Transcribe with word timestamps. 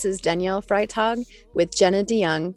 This 0.00 0.14
is 0.14 0.20
Danielle 0.22 0.62
Freitag 0.62 1.26
with 1.52 1.76
Jenna 1.76 2.02
DeYoung, 2.02 2.54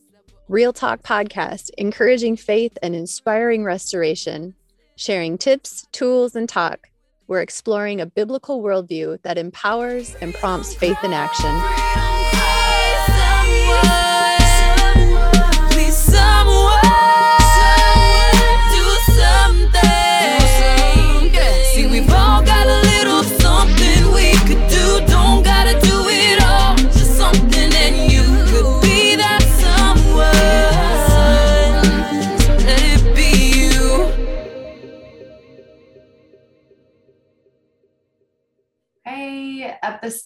Real 0.48 0.72
Talk 0.72 1.02
Podcast, 1.02 1.72
encouraging 1.78 2.38
faith 2.38 2.78
and 2.82 2.96
inspiring 2.96 3.66
restoration, 3.66 4.56
sharing 4.96 5.38
tips, 5.38 5.86
tools, 5.92 6.38
and 6.38 6.48
talk. 6.48 6.88
We're 7.28 7.42
exploring 7.42 8.00
a 8.00 8.06
biblical 8.06 8.64
worldview 8.64 9.24
that 9.24 9.38
empowers 9.38 10.16
and 10.22 10.34
prompts 10.34 10.74
faith 10.74 11.04
in 11.04 11.12
action. 11.12 12.13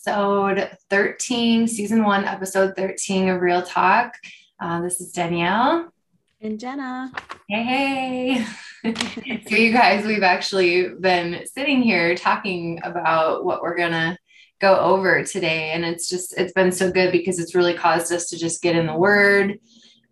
Episode 0.07 0.70
13, 0.89 1.68
season 1.68 2.01
one, 2.01 2.23
episode 2.23 2.73
13 2.77 3.27
of 3.27 3.41
Real 3.41 3.62
Talk. 3.62 4.13
Uh, 4.57 4.79
this 4.82 5.01
is 5.01 5.12
Danielle. 5.12 5.91
And 6.40 6.57
Jenna. 6.57 7.12
Hey, 7.49 8.41
hey. 8.84 8.93
so, 9.49 9.55
you 9.57 9.73
guys, 9.73 10.05
we've 10.05 10.23
actually 10.23 10.87
been 10.87 11.45
sitting 11.45 11.82
here 11.82 12.15
talking 12.15 12.79
about 12.84 13.43
what 13.43 13.62
we're 13.62 13.76
going 13.76 13.91
to 13.91 14.17
go 14.62 14.79
over 14.79 15.26
today. 15.26 15.71
And 15.71 15.84
it's 15.84 16.07
just, 16.07 16.37
it's 16.37 16.54
been 16.54 16.71
so 16.71 16.89
good 16.89 17.12
because 17.12 17.37
it's 17.37 17.54
really 17.54 17.73
caused 17.73 18.13
us 18.13 18.29
to 18.29 18.37
just 18.37 18.62
get 18.62 18.77
in 18.77 18.87
the 18.87 18.95
word. 18.95 19.60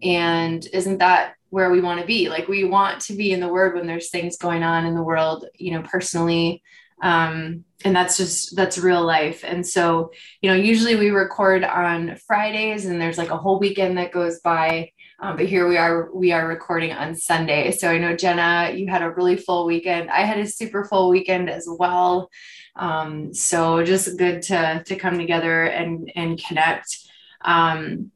And 0.03 0.67
isn't 0.73 0.98
that 0.98 1.36
where 1.52 1.72
we 1.72 1.80
want 1.80 2.02
to 2.02 2.05
be? 2.05 2.27
Like, 2.27 2.50
we 2.50 2.66
want 2.66 3.00
to 3.03 3.14
be 3.14 3.31
in 3.31 3.39
the 3.39 3.48
word 3.48 3.75
when 3.75 3.88
there's 3.88 4.09
things 4.09 4.36
going 4.36 4.61
on 4.61 4.86
in 4.86 4.94
the 4.94 5.03
world, 5.03 5.45
you 5.55 5.72
know, 5.72 5.83
personally 5.83 6.61
um, 7.02 7.66
and 7.84 7.96
that's 7.96 8.18
just 8.18 8.56
that's 8.56 8.78
real 8.78 9.04
life. 9.04 9.44
And 9.46 9.66
so 9.66 10.12
you 10.42 10.50
know 10.50 10.56
usually 10.56 10.96
we 10.96 11.10
record 11.10 11.64
on 11.64 12.18
fridays 12.28 12.86
and 12.86 13.00
there's 13.00 13.18
like 13.18 13.30
a 13.30 13.38
whole 13.38 13.60
weekend 13.60 13.98
that 13.98 14.12
goes 14.12 14.40
by. 14.40 14.92
Um, 15.20 15.38
but 15.38 15.46
here 15.46 15.68
we 15.68 15.78
are 15.78 16.10
we 16.14 16.32
are 16.32 16.48
recording 16.48 16.92
on 16.92 17.16
sunday. 17.16 17.72
So 17.72 17.90
i 17.90 17.98
know 17.98 18.16
jenna 18.16 18.73
you 18.76 18.88
had 18.88 19.02
a 19.02 19.12
really 19.12 19.38
full 19.38 19.66
weekend. 19.66 20.10
I 20.10 20.22
had 20.22 20.40
a 20.40 20.48
super 20.48 20.84
full 20.86 21.10
weekend 21.10 21.50
as 21.50 21.68
well. 21.68 22.30
Um, 22.76 23.34
so 23.34 23.84
just 23.84 24.18
good 24.18 24.42
to 24.44 24.84
to 24.86 24.96
come 24.96 25.18
together 25.18 25.66
and 25.66 26.12
and 26.16 26.42
connect. 26.44 26.98
Um, 27.42 28.12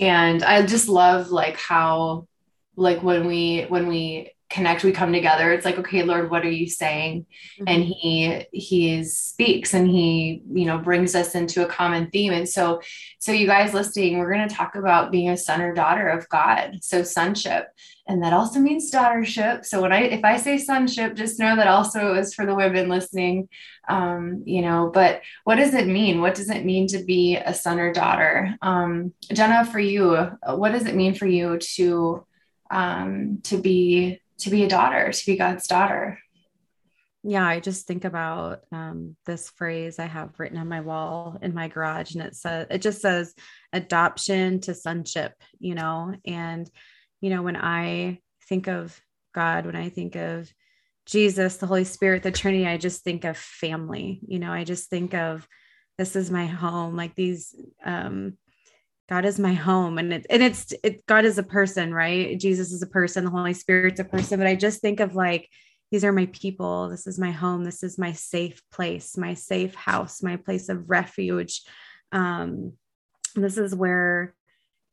and 0.00 0.42
i 0.42 0.64
just 0.64 0.88
love 0.88 1.30
like 1.30 1.58
how 1.58 2.26
like 2.74 3.02
when 3.02 3.26
we 3.26 3.66
when 3.68 3.86
we 3.86 4.32
connect 4.50 4.82
we 4.82 4.92
come 4.92 5.12
together 5.12 5.52
it's 5.52 5.64
like 5.64 5.78
okay 5.78 6.02
lord 6.02 6.30
what 6.30 6.44
are 6.44 6.50
you 6.50 6.68
saying? 6.68 7.26
Mm-hmm. 7.60 7.64
and 7.66 7.84
he 7.84 8.46
he 8.52 9.04
speaks 9.04 9.74
and 9.74 9.88
he 9.88 10.42
you 10.52 10.64
know 10.64 10.78
brings 10.78 11.14
us 11.14 11.34
into 11.34 11.64
a 11.64 11.68
common 11.68 12.10
theme. 12.10 12.32
And 12.32 12.48
so 12.48 12.80
so 13.18 13.32
you 13.32 13.46
guys 13.46 13.74
listening 13.74 14.18
we're 14.18 14.32
going 14.32 14.48
to 14.48 14.54
talk 14.54 14.74
about 14.76 15.10
being 15.10 15.28
a 15.28 15.36
son 15.36 15.60
or 15.60 15.74
daughter 15.74 16.08
of 16.08 16.28
god. 16.28 16.78
So 16.82 17.02
sonship 17.02 17.68
and 18.06 18.22
that 18.22 18.32
also 18.32 18.58
means 18.60 18.90
daughtership. 18.90 19.64
So 19.64 19.82
when 19.82 19.92
i 19.92 20.00
if 20.02 20.24
i 20.24 20.36
say 20.36 20.58
sonship 20.58 21.14
just 21.14 21.38
know 21.38 21.56
that 21.56 21.68
also 21.68 22.14
is 22.14 22.34
for 22.34 22.46
the 22.46 22.54
women 22.54 22.88
listening 22.88 23.48
um 23.88 24.42
you 24.46 24.62
know 24.62 24.90
but 24.92 25.22
what 25.44 25.56
does 25.56 25.74
it 25.74 25.86
mean? 25.86 26.20
What 26.20 26.34
does 26.34 26.50
it 26.50 26.64
mean 26.64 26.86
to 26.88 27.04
be 27.04 27.36
a 27.36 27.54
son 27.54 27.78
or 27.78 27.92
daughter? 27.92 28.56
Um 28.62 29.12
jenna 29.32 29.64
for 29.64 29.80
you 29.80 30.30
what 30.46 30.72
does 30.72 30.86
it 30.86 30.94
mean 30.94 31.14
for 31.14 31.26
you 31.26 31.58
to 31.76 32.24
um 32.70 33.40
to 33.44 33.58
be 33.58 34.20
to 34.40 34.50
be 34.50 34.64
a 34.64 34.68
daughter, 34.68 35.12
to 35.12 35.26
be 35.26 35.36
God's 35.36 35.66
daughter. 35.66 36.18
Yeah, 37.22 37.46
I 37.46 37.60
just 37.60 37.86
think 37.86 38.04
about 38.04 38.60
um, 38.72 39.16
this 39.26 39.50
phrase 39.50 39.98
I 39.98 40.06
have 40.06 40.38
written 40.38 40.56
on 40.56 40.68
my 40.68 40.80
wall 40.80 41.38
in 41.42 41.52
my 41.52 41.68
garage, 41.68 42.14
and 42.14 42.24
it 42.24 42.34
says 42.34 42.66
it 42.70 42.80
just 42.80 43.02
says 43.02 43.34
adoption 43.72 44.60
to 44.60 44.74
sonship, 44.74 45.34
you 45.58 45.74
know. 45.74 46.14
And 46.24 46.70
you 47.20 47.28
know, 47.28 47.42
when 47.42 47.56
I 47.56 48.20
think 48.48 48.68
of 48.68 48.98
God, 49.34 49.66
when 49.66 49.76
I 49.76 49.90
think 49.90 50.16
of 50.16 50.50
Jesus, 51.04 51.58
the 51.58 51.66
Holy 51.66 51.84
Spirit, 51.84 52.22
the 52.22 52.30
Trinity, 52.30 52.66
I 52.66 52.78
just 52.78 53.04
think 53.04 53.24
of 53.24 53.36
family. 53.36 54.20
You 54.26 54.38
know, 54.38 54.52
I 54.52 54.64
just 54.64 54.88
think 54.88 55.12
of 55.12 55.46
this 55.98 56.16
is 56.16 56.30
my 56.30 56.46
home. 56.46 56.96
Like 56.96 57.14
these 57.14 57.54
um, 57.84 58.38
God 59.10 59.24
is 59.24 59.40
my 59.40 59.52
home 59.52 59.98
and 59.98 60.12
it, 60.12 60.26
and 60.30 60.42
it's 60.42 60.72
it, 60.84 61.04
God 61.06 61.24
is 61.24 61.36
a 61.36 61.42
person, 61.42 61.92
right? 61.92 62.38
Jesus 62.38 62.70
is 62.70 62.80
a 62.80 62.86
person, 62.86 63.24
the 63.24 63.30
Holy 63.30 63.54
Spirit's 63.54 63.98
a 63.98 64.04
person, 64.04 64.38
but 64.38 64.46
I 64.46 64.54
just 64.54 64.80
think 64.80 65.00
of 65.00 65.16
like 65.16 65.48
these 65.90 66.04
are 66.04 66.12
my 66.12 66.26
people, 66.26 66.88
this 66.88 67.08
is 67.08 67.18
my 67.18 67.32
home, 67.32 67.64
this 67.64 67.82
is 67.82 67.98
my 67.98 68.12
safe 68.12 68.62
place, 68.70 69.16
my 69.16 69.34
safe 69.34 69.74
house, 69.74 70.22
my 70.22 70.36
place 70.36 70.68
of 70.68 70.88
refuge. 70.88 71.62
Um 72.12 72.74
this 73.34 73.58
is 73.58 73.74
where 73.74 74.34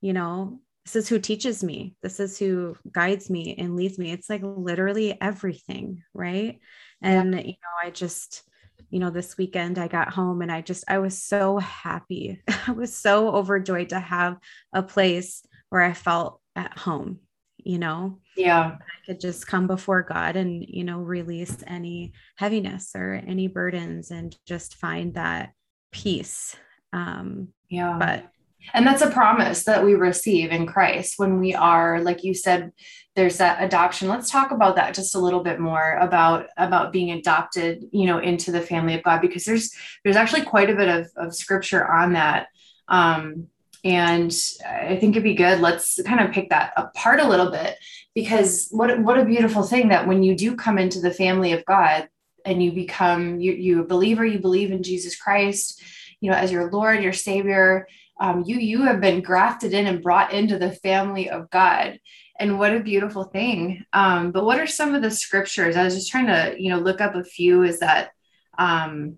you 0.02 0.14
know, 0.14 0.62
this 0.86 0.96
is 0.96 1.10
who 1.10 1.20
teaches 1.20 1.64
me. 1.64 1.96
This 2.02 2.20
is 2.20 2.40
who 2.40 2.76
guides 2.92 3.30
me 3.30 3.56
and 3.58 3.76
leads 3.76 4.00
me. 4.00 4.12
It's 4.12 4.30
like 4.30 4.42
literally 4.44 5.20
everything, 5.22 6.04
right? 6.14 6.60
And 7.02 7.34
yeah. 7.34 7.42
you 7.42 7.52
know, 7.52 7.88
I 7.88 7.92
just 7.92 8.44
you 8.90 9.00
know, 9.00 9.10
this 9.10 9.38
weekend 9.38 9.78
I 9.78 9.88
got 9.88 10.14
home 10.14 10.42
and 10.42 10.52
I 10.52 10.62
just, 10.62 10.84
I 10.88 11.00
was 11.00 11.22
so 11.22 11.58
happy. 11.58 12.42
I 12.68 12.72
was 12.72 12.96
so 12.96 13.30
overjoyed 13.36 13.90
to 13.90 14.00
have 14.00 14.38
a 14.74 14.84
place 14.84 15.44
where 15.70 15.82
I 15.82 15.94
felt 15.94 16.40
at 16.56 16.78
home, 16.78 17.20
you 17.58 17.80
know? 17.80 18.20
Yeah. 18.36 18.78
I 18.80 19.06
could 19.06 19.20
just 19.20 19.48
come 19.48 19.68
before 19.68 20.04
God 20.04 20.36
and, 20.36 20.64
you 20.66 20.84
know, 20.84 21.00
release 21.00 21.58
any 21.66 22.14
heaviness 22.38 22.92
or 22.96 23.14
any 23.14 23.48
burdens 23.48 24.12
and 24.12 24.36
just 24.46 24.76
find 24.76 25.16
that 25.16 25.52
peace. 25.92 26.56
Um, 26.94 27.50
yeah. 27.70 27.98
But 28.00 28.30
and 28.74 28.86
that's 28.86 29.02
a 29.02 29.10
promise 29.10 29.64
that 29.64 29.84
we 29.84 29.96
receive 29.96 30.52
in 30.52 30.66
Christ 30.66 31.16
when 31.18 31.40
we 31.40 31.54
are, 31.54 32.02
like 32.02 32.24
you 32.24 32.34
said, 32.34 32.72
there's 33.16 33.38
that 33.38 33.64
adoption. 33.64 34.10
Let's 34.10 34.30
talk 34.30 34.52
about 34.52 34.76
that 34.76 34.94
just 34.94 35.16
a 35.16 35.20
little 35.20 35.42
bit 35.42 35.60
more 35.60 35.98
about 35.98 36.48
about 36.58 36.94
being 36.94 37.12
adopted, 37.12 37.86
you 37.92 38.06
know, 38.06 38.20
into 38.20 38.52
the 38.52 38.62
family 38.62 38.94
of 38.94 39.04
God, 39.04 39.22
because 39.22 39.44
there's 39.44 39.76
there's 40.04 40.16
actually 40.16 40.44
quite 40.44 40.70
a 40.70 40.76
bit 40.76 40.88
of, 40.88 41.10
of 41.16 41.36
scripture 41.36 41.86
on 41.86 42.14
that. 42.14 42.48
Um, 42.88 43.48
and 43.84 44.32
I 44.66 44.98
think 44.98 45.16
it'd 45.16 45.24
be 45.24 45.34
good. 45.34 45.62
Let's 45.62 46.02
kind 46.04 46.20
of 46.20 46.32
pick 46.32 46.50
that 46.50 46.74
apart 46.78 47.20
a 47.20 47.28
little 47.28 47.50
bit 47.50 47.78
because 48.14 48.68
what 48.72 49.00
what 49.00 49.18
a 49.18 49.26
beautiful 49.26 49.64
thing 49.64 49.90
that 49.90 50.08
when 50.08 50.24
you 50.24 50.36
do 50.36 50.56
come 50.56 50.78
into 50.78 51.00
the 51.00 51.14
family 51.14 51.54
of 51.54 51.66
God 51.66 52.10
and 52.46 52.62
you 52.62 52.72
become 52.72 53.40
you 53.40 53.54
you 53.54 53.82
a 53.82 53.88
believer, 53.88 54.26
you 54.26 54.40
believe 54.40 54.72
in 54.72 54.84
Jesus 54.84 55.16
Christ, 55.16 55.82
you 56.22 56.30
know, 56.30 56.38
as 56.38 56.52
your 56.52 56.70
Lord, 56.70 57.04
your 57.04 57.14
Savior, 57.14 57.88
um, 58.20 58.44
you 58.46 58.58
you 58.58 58.84
have 58.84 59.00
been 59.00 59.22
grafted 59.22 59.74
in 59.74 59.88
and 59.88 60.02
brought 60.02 60.34
into 60.34 60.58
the 60.58 60.72
family 60.72 61.30
of 61.30 61.50
God. 61.50 62.00
And 62.40 62.60
what 62.60 62.76
a 62.76 62.80
beautiful 62.80 63.24
thing. 63.24 63.84
Um, 63.94 64.32
but 64.32 64.46
what 64.46 64.60
are 64.60 64.68
some 64.68 64.94
of 64.94 65.02
the 65.02 65.12
scriptures? 65.12 65.76
I 65.76 65.84
was 65.84 65.96
just 65.96 66.12
trying 66.12 66.28
to, 66.28 66.56
you 66.58 66.70
know, 66.70 66.78
look 66.78 67.02
up 67.02 67.16
a 67.16 67.24
few. 67.24 67.64
Is 67.64 67.80
that 67.80 68.12
um, 68.58 69.18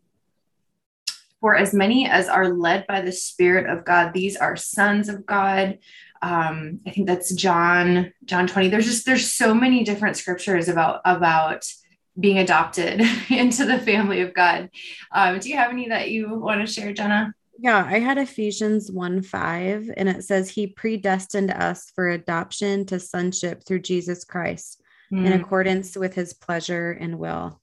for 1.42 1.56
as 1.56 1.74
many 1.74 2.08
as 2.08 2.28
are 2.28 2.54
led 2.54 2.88
by 2.88 3.02
the 3.02 3.12
Spirit 3.12 3.70
of 3.70 3.86
God, 3.86 4.14
these 4.14 4.36
are 4.36 4.56
sons 4.56 5.10
of 5.10 5.26
God. 5.26 5.80
Um, 6.22 6.82
I 6.86 6.92
think 6.92 7.08
that's 7.08 7.34
John, 7.34 8.14
John 8.26 8.48
20. 8.48 8.70
There's 8.70 8.86
just 8.86 9.06
there's 9.06 9.32
so 9.32 9.54
many 9.54 9.84
different 9.84 10.18
scriptures 10.18 10.68
about 10.68 11.02
about 11.06 11.66
being 12.20 12.40
adopted 12.40 13.02
into 13.30 13.66
the 13.66 13.80
family 13.80 14.22
of 14.22 14.34
God. 14.34 14.70
Um, 15.12 15.40
do 15.40 15.50
you 15.50 15.56
have 15.56 15.72
any 15.72 15.88
that 15.90 16.12
you 16.12 16.38
want 16.38 16.66
to 16.66 16.72
share, 16.72 16.94
Jenna? 16.94 17.34
Yeah, 17.62 17.86
I 17.86 18.00
had 18.00 18.18
Ephesians 18.18 18.90
1 18.90 19.22
5, 19.22 19.92
and 19.98 20.08
it 20.08 20.24
says, 20.24 20.50
He 20.50 20.68
predestined 20.68 21.52
us 21.52 21.92
for 21.94 22.08
adoption 22.08 22.86
to 22.86 23.02
sonship 23.02 23.66
through 23.66 23.82
Jesus 23.82 24.24
Christ 24.24 24.82
mm. 25.12 25.26
in 25.26 25.34
accordance 25.34 25.98
with 25.98 26.14
his 26.14 26.34
pleasure 26.34 26.92
and 26.92 27.20
will. 27.20 27.60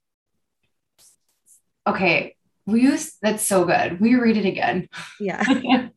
Okay, 1.87 2.35
we 2.67 2.81
use 2.81 3.17
that's 3.23 3.43
so 3.43 3.65
good. 3.65 3.99
We 3.99 4.13
read 4.15 4.37
it 4.37 4.45
again? 4.45 4.87
Yeah. 5.19 5.43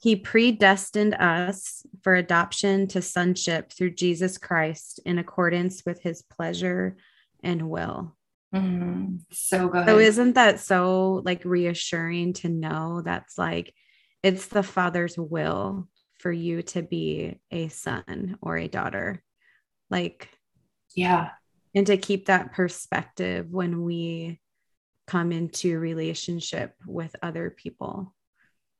he 0.00 0.14
predestined 0.14 1.14
us 1.14 1.84
for 2.02 2.14
adoption 2.14 2.86
to 2.88 3.02
sonship 3.02 3.72
through 3.72 3.94
Jesus 3.94 4.38
Christ 4.38 5.00
in 5.04 5.18
accordance 5.18 5.84
with 5.84 6.00
his 6.02 6.22
pleasure 6.22 6.96
and 7.42 7.68
will. 7.68 8.14
Mm-hmm. 8.54 9.16
So 9.30 9.68
good. 9.68 9.86
So 9.86 9.98
isn't 9.98 10.34
that 10.34 10.60
so 10.60 11.22
like 11.24 11.44
reassuring 11.44 12.32
to 12.34 12.48
know 12.48 13.02
that's 13.04 13.36
like 13.38 13.74
it's 14.22 14.46
the 14.46 14.62
father's 14.62 15.18
will 15.18 15.88
for 16.20 16.32
you 16.32 16.62
to 16.62 16.82
be 16.82 17.38
a 17.50 17.68
son 17.68 18.38
or 18.40 18.56
a 18.56 18.68
daughter. 18.68 19.22
Like 19.90 20.28
yeah. 20.94 21.30
And 21.74 21.86
to 21.86 21.96
keep 21.96 22.26
that 22.26 22.52
perspective 22.52 23.46
when 23.50 23.82
we 23.82 24.40
come 25.06 25.32
into 25.32 25.78
relationship 25.78 26.74
with 26.86 27.14
other 27.22 27.50
people. 27.50 28.14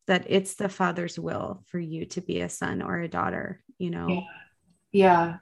that 0.08 0.24
it's 0.26 0.54
the 0.54 0.70
father's 0.70 1.18
will 1.18 1.62
for 1.66 1.78
you 1.78 2.06
to 2.06 2.20
be 2.22 2.40
a 2.40 2.48
son 2.48 2.80
or 2.82 2.98
a 2.98 3.08
daughter 3.08 3.62
you 3.76 3.90
know 3.90 4.08
yeah, 4.08 4.20
yeah. 4.92 5.36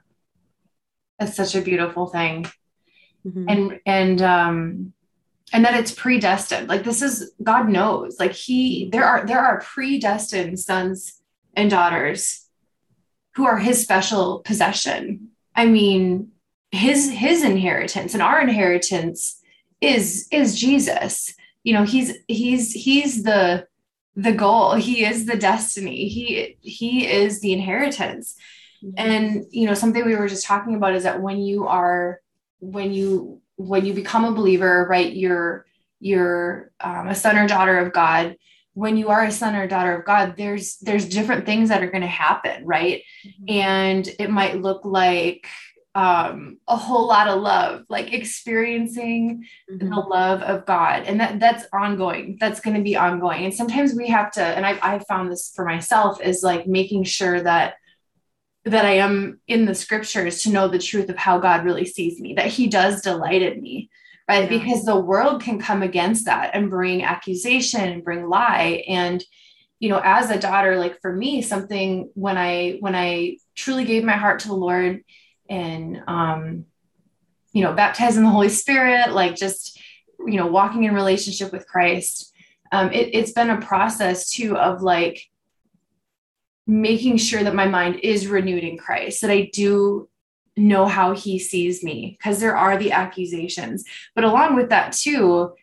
that's 1.17 1.35
such 1.35 1.55
a 1.55 1.61
beautiful 1.61 2.07
thing 2.07 2.45
mm-hmm. 3.25 3.45
and 3.47 3.79
and 3.85 4.21
um 4.21 4.93
and 5.53 5.63
that 5.63 5.75
it's 5.75 5.91
predestined. 5.91 6.67
Like 6.67 6.83
this 6.83 7.01
is 7.01 7.31
god 7.41 7.69
knows. 7.69 8.19
Like 8.19 8.33
he 8.33 8.89
there 8.89 9.05
are 9.05 9.25
there 9.25 9.39
are 9.39 9.61
predestined 9.61 10.59
sons 10.59 11.21
and 11.55 11.69
daughters 11.69 12.45
who 13.35 13.45
are 13.45 13.57
his 13.57 13.81
special 13.81 14.39
possession. 14.39 15.29
I 15.55 15.65
mean 15.65 16.31
his 16.71 17.09
his 17.09 17.43
inheritance 17.43 18.13
and 18.13 18.21
our 18.21 18.41
inheritance 18.41 19.41
is 19.81 20.27
is 20.31 20.59
jesus. 20.59 21.33
You 21.63 21.73
know 21.73 21.83
he's 21.83 22.13
he's 22.27 22.73
he's 22.73 23.23
the 23.23 23.67
the 24.15 24.33
goal. 24.33 24.73
He 24.73 25.05
is 25.05 25.25
the 25.25 25.37
destiny. 25.37 26.09
He 26.09 26.57
he 26.61 27.07
is 27.07 27.41
the 27.41 27.53
inheritance. 27.53 28.35
Mm-hmm. 28.83 28.93
and 28.97 29.45
you 29.49 29.65
know 29.65 29.73
something 29.73 30.05
we 30.05 30.15
were 30.15 30.27
just 30.27 30.45
talking 30.45 30.75
about 30.75 30.93
is 30.93 31.01
that 31.01 31.19
when 31.19 31.39
you 31.39 31.65
are 31.65 32.21
when 32.59 32.93
you 32.93 33.41
when 33.55 33.85
you 33.85 33.93
become 33.93 34.25
a 34.25 34.31
believer 34.31 34.85
right 34.89 35.13
you're 35.13 35.65
you're 35.99 36.71
um, 36.79 37.07
a 37.07 37.15
son 37.15 37.37
or 37.37 37.47
daughter 37.47 37.77
of 37.79 37.93
god 37.93 38.35
when 38.73 38.97
you 38.97 39.09
are 39.09 39.23
a 39.23 39.31
son 39.31 39.55
or 39.55 39.67
daughter 39.67 39.95
of 39.95 40.05
god 40.05 40.35
there's 40.37 40.77
there's 40.77 41.07
different 41.07 41.45
things 41.45 41.69
that 41.69 41.83
are 41.83 41.91
going 41.91 42.01
to 42.01 42.07
happen 42.07 42.65
right 42.65 43.03
mm-hmm. 43.25 43.45
and 43.49 44.09
it 44.19 44.29
might 44.29 44.61
look 44.61 44.85
like 44.85 45.47
um, 45.97 46.59
a 46.67 46.75
whole 46.75 47.07
lot 47.07 47.27
of 47.27 47.41
love, 47.41 47.85
like 47.89 48.13
experiencing 48.13 49.47
mm-hmm. 49.67 49.89
the 49.89 49.95
love 49.95 50.43
of 50.43 50.63
God. 50.67 51.05
And 51.07 51.19
that 51.19 51.39
that's 51.39 51.65
ongoing. 51.73 52.37
That's 52.39 52.59
going 52.59 52.75
to 52.75 52.83
be 52.83 52.95
ongoing. 52.95 53.45
And 53.45 53.53
sometimes 53.53 53.95
we 53.95 54.07
have 54.09 54.31
to, 54.33 54.43
and 54.43 54.63
I, 54.63 54.77
I 54.83 54.99
found 54.99 55.31
this 55.31 55.51
for 55.55 55.65
myself 55.65 56.21
is 56.21 56.43
like 56.43 56.67
making 56.67 57.05
sure 57.05 57.41
that 57.41 57.77
that 58.71 58.85
I 58.85 58.93
am 58.93 59.39
in 59.47 59.65
the 59.65 59.75
scriptures 59.75 60.43
to 60.43 60.51
know 60.51 60.67
the 60.67 60.79
truth 60.79 61.09
of 61.09 61.17
how 61.17 61.39
God 61.39 61.65
really 61.65 61.85
sees 61.85 62.19
me, 62.19 62.33
that 62.35 62.47
he 62.47 62.67
does 62.67 63.01
delight 63.01 63.41
in 63.41 63.61
me, 63.61 63.89
right? 64.27 64.43
Yeah. 64.43 64.57
Because 64.57 64.83
the 64.83 64.99
world 64.99 65.41
can 65.41 65.59
come 65.59 65.83
against 65.83 66.25
that 66.25 66.51
and 66.53 66.69
bring 66.69 67.03
accusation 67.03 67.81
and 67.81 68.03
bring 68.03 68.27
lie. 68.27 68.83
And, 68.87 69.23
you 69.79 69.89
know, 69.89 70.01
as 70.03 70.29
a 70.29 70.39
daughter, 70.39 70.77
like 70.77 71.01
for 71.01 71.13
me, 71.13 71.41
something 71.41 72.09
when 72.13 72.37
I 72.37 72.77
when 72.79 72.95
I 72.95 73.37
truly 73.55 73.85
gave 73.85 74.03
my 74.03 74.17
heart 74.17 74.39
to 74.41 74.47
the 74.47 74.55
Lord 74.55 75.03
and 75.49 76.01
um, 76.07 76.65
you 77.57 77.63
know 77.63 77.73
baptized 77.73 78.17
in 78.17 78.23
the 78.23 78.29
holy 78.29 78.49
spirit 78.49 79.13
like 79.13 79.35
just 79.35 79.81
you 80.19 80.35
know 80.35 80.47
walking 80.47 80.83
in 80.83 80.93
relationship 80.93 81.51
with 81.51 81.67
christ 81.67 82.31
um, 82.71 82.91
it, 82.91 83.09
it's 83.13 83.31
been 83.31 83.49
a 83.49 83.61
process 83.61 84.29
too 84.29 84.55
of 84.55 84.81
like 84.81 85.21
making 86.67 87.17
sure 87.17 87.43
that 87.43 87.55
my 87.55 87.67
mind 87.67 87.99
is 88.03 88.27
renewed 88.27 88.63
in 88.63 88.77
christ 88.77 89.21
that 89.21 89.31
i 89.31 89.49
do 89.53 90.07
know 90.55 90.85
how 90.85 91.13
he 91.13 91.39
sees 91.39 91.83
me 91.83 92.17
because 92.17 92.39
there 92.39 92.57
are 92.57 92.77
the 92.77 92.91
accusations 92.91 93.83
but 94.15 94.23
along 94.23 94.55
with 94.55 94.69
that 94.69 94.91
too 94.91 95.53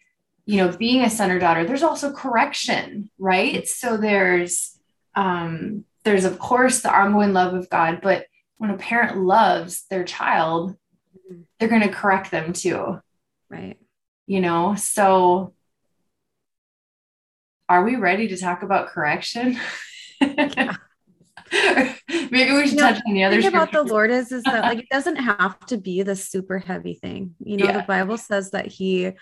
you 0.46 0.56
know 0.56 0.74
being 0.76 1.02
a 1.02 1.10
son 1.10 1.30
or 1.30 1.38
daughter 1.38 1.64
there's 1.64 1.82
also 1.82 2.12
correction 2.12 3.10
right 3.18 3.66
so 3.68 3.96
there's 3.96 4.78
um 5.14 5.84
there's 6.04 6.24
of 6.24 6.38
course 6.38 6.80
the 6.80 6.96
ongoing 6.96 7.32
love 7.32 7.54
of 7.54 7.68
god 7.68 8.00
but 8.02 8.26
when 8.64 8.70
a 8.70 8.78
parent 8.78 9.18
loves 9.18 9.84
their 9.90 10.04
child, 10.04 10.72
mm-hmm. 10.72 11.42
they're 11.58 11.68
going 11.68 11.82
to 11.82 11.88
correct 11.88 12.30
them 12.30 12.52
too. 12.52 13.00
Right. 13.50 13.78
You 14.26 14.40
know, 14.40 14.74
so 14.74 15.52
are 17.68 17.84
we 17.84 17.96
ready 17.96 18.28
to 18.28 18.36
talk 18.36 18.62
about 18.62 18.88
correction? 18.88 19.58
Maybe 22.30 22.52
we 22.52 22.66
should 22.66 22.74
you 22.74 22.80
touch 22.80 23.00
on 23.06 23.14
the 23.14 23.24
other. 23.24 23.40
thing 23.40 23.48
about 23.48 23.72
the 23.72 23.82
Lord 23.82 24.10
is 24.10 24.32
is 24.32 24.42
that 24.44 24.62
like 24.62 24.78
it 24.80 24.88
doesn't 24.90 25.16
have 25.16 25.58
to 25.66 25.76
be 25.76 26.02
the 26.02 26.16
super 26.16 26.58
heavy 26.58 26.94
thing. 26.94 27.34
You 27.44 27.56
know, 27.56 27.66
yeah. 27.66 27.78
the 27.78 27.84
Bible 27.84 28.18
says 28.18 28.50
that 28.50 28.66
He 28.66 29.12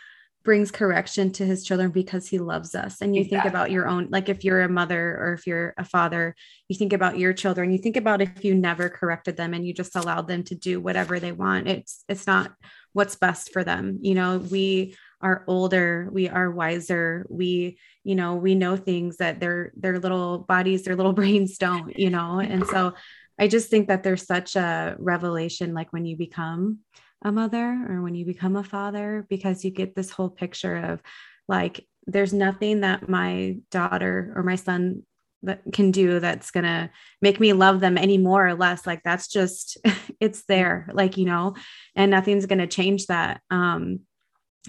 brings 0.44 0.70
correction 0.70 1.30
to 1.30 1.46
his 1.46 1.64
children 1.64 1.90
because 1.90 2.28
he 2.28 2.38
loves 2.38 2.74
us. 2.74 3.00
And 3.00 3.14
you 3.14 3.22
exactly. 3.22 3.38
think 3.38 3.52
about 3.52 3.70
your 3.70 3.86
own, 3.86 4.08
like 4.10 4.28
if 4.28 4.44
you're 4.44 4.62
a 4.62 4.68
mother 4.68 5.16
or 5.18 5.34
if 5.34 5.46
you're 5.46 5.74
a 5.78 5.84
father, 5.84 6.34
you 6.68 6.76
think 6.76 6.92
about 6.92 7.18
your 7.18 7.32
children, 7.32 7.70
you 7.70 7.78
think 7.78 7.96
about 7.96 8.20
if 8.20 8.44
you 8.44 8.54
never 8.54 8.88
corrected 8.88 9.36
them 9.36 9.54
and 9.54 9.66
you 9.66 9.72
just 9.72 9.96
allowed 9.96 10.28
them 10.28 10.42
to 10.44 10.54
do 10.54 10.80
whatever 10.80 11.20
they 11.20 11.32
want. 11.32 11.68
It's 11.68 12.04
it's 12.08 12.26
not 12.26 12.52
what's 12.92 13.16
best 13.16 13.52
for 13.52 13.64
them. 13.64 13.98
You 14.02 14.14
know, 14.14 14.38
we 14.38 14.96
are 15.22 15.44
older, 15.46 16.08
we 16.12 16.28
are 16.28 16.50
wiser, 16.50 17.26
we, 17.30 17.78
you 18.04 18.14
know, 18.14 18.34
we 18.34 18.54
know 18.54 18.76
things 18.76 19.18
that 19.18 19.40
their 19.40 19.72
their 19.76 19.98
little 19.98 20.38
bodies, 20.38 20.82
their 20.82 20.96
little 20.96 21.12
brains 21.20 21.58
don't, 21.58 21.98
you 21.98 22.10
know. 22.10 22.40
And 22.40 22.66
so 22.66 22.94
I 23.38 23.48
just 23.48 23.70
think 23.70 23.88
that 23.88 24.02
there's 24.02 24.26
such 24.26 24.56
a 24.56 24.96
revelation 24.98 25.74
like 25.74 25.92
when 25.92 26.04
you 26.04 26.16
become 26.16 26.80
a 27.24 27.32
mother 27.32 27.86
or 27.88 28.02
when 28.02 28.14
you 28.14 28.24
become 28.24 28.56
a 28.56 28.64
father 28.64 29.26
because 29.28 29.64
you 29.64 29.70
get 29.70 29.94
this 29.94 30.10
whole 30.10 30.30
picture 30.30 30.76
of 30.76 31.02
like 31.48 31.86
there's 32.06 32.32
nothing 32.32 32.80
that 32.80 33.08
my 33.08 33.56
daughter 33.70 34.32
or 34.34 34.42
my 34.42 34.56
son 34.56 35.02
that 35.44 35.60
can 35.72 35.90
do 35.90 36.20
that's 36.20 36.50
going 36.50 36.64
to 36.64 36.90
make 37.20 37.40
me 37.40 37.52
love 37.52 37.80
them 37.80 37.98
any 37.98 38.18
more 38.18 38.46
or 38.46 38.54
less 38.54 38.86
like 38.86 39.02
that's 39.04 39.28
just 39.28 39.78
it's 40.20 40.44
there 40.44 40.88
like 40.92 41.16
you 41.16 41.24
know 41.24 41.54
and 41.94 42.10
nothing's 42.10 42.46
going 42.46 42.58
to 42.58 42.66
change 42.66 43.06
that 43.06 43.40
um 43.50 44.00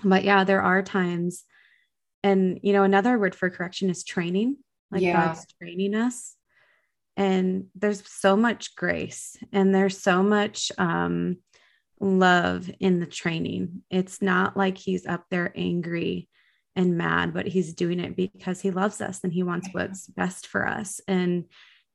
but 0.03 0.23
yeah 0.23 0.43
there 0.43 0.61
are 0.61 0.81
times 0.81 1.43
and 2.23 2.59
you 2.63 2.73
know 2.73 2.83
another 2.83 3.17
word 3.17 3.35
for 3.35 3.49
correction 3.49 3.89
is 3.89 4.03
training 4.03 4.57
like 4.91 5.01
yeah. 5.01 5.27
god's 5.27 5.45
training 5.61 5.95
us 5.95 6.35
and 7.15 7.65
there's 7.75 8.01
so 8.09 8.35
much 8.35 8.75
grace 8.75 9.37
and 9.51 9.73
there's 9.73 9.97
so 9.97 10.23
much 10.23 10.71
um 10.77 11.37
love 12.03 12.69
in 12.79 12.99
the 12.99 13.05
training. 13.05 13.83
It's 13.89 14.21
not 14.21 14.57
like 14.57 14.77
he's 14.77 15.05
up 15.05 15.25
there 15.29 15.51
angry 15.55 16.29
and 16.75 16.97
mad, 16.97 17.33
but 17.33 17.47
he's 17.47 17.73
doing 17.73 17.99
it 17.99 18.15
because 18.15 18.61
he 18.61 18.71
loves 18.71 19.01
us 19.01 19.21
and 19.23 19.31
he 19.31 19.43
wants 19.43 19.69
what's 19.71 20.07
best 20.07 20.47
for 20.47 20.67
us. 20.67 21.01
And 21.07 21.45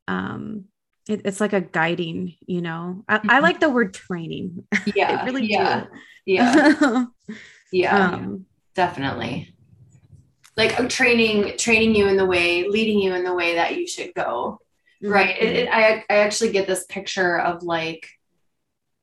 um, 0.07 0.65
it, 1.09 1.23
it's 1.25 1.41
like 1.41 1.53
a 1.53 1.61
guiding, 1.61 2.35
you 2.47 2.63
know. 2.63 3.05
I, 3.09 3.17
I 3.17 3.19
mm-hmm. 3.19 3.43
like 3.43 3.61
the 3.61 3.71
word 3.71 3.95
training. 3.95 4.65
Yeah, 4.95 5.25
really 5.25 5.47
yeah, 5.47 5.85
do. 5.85 5.89
yeah, 6.27 7.05
yeah, 7.73 8.11
um, 8.11 8.47
definitely. 8.75 9.55
Like 10.57 10.89
training, 10.89 11.57
training 11.57 11.95
you 11.95 12.09
in 12.09 12.17
the 12.17 12.27
way, 12.27 12.69
leading 12.69 12.99
you 12.99 13.15
in 13.15 13.25
the 13.25 13.35
way 13.35 13.55
that 13.55 13.77
you 13.77 13.87
should 13.87 14.13
go. 14.15 14.61
Mm-hmm. 15.03 15.13
Right. 15.13 15.37
It, 15.41 15.57
it, 15.57 15.69
I 15.69 16.05
I 16.11 16.19
actually 16.19 16.51
get 16.51 16.67
this 16.67 16.85
picture 16.87 17.39
of 17.39 17.63
like 17.63 18.09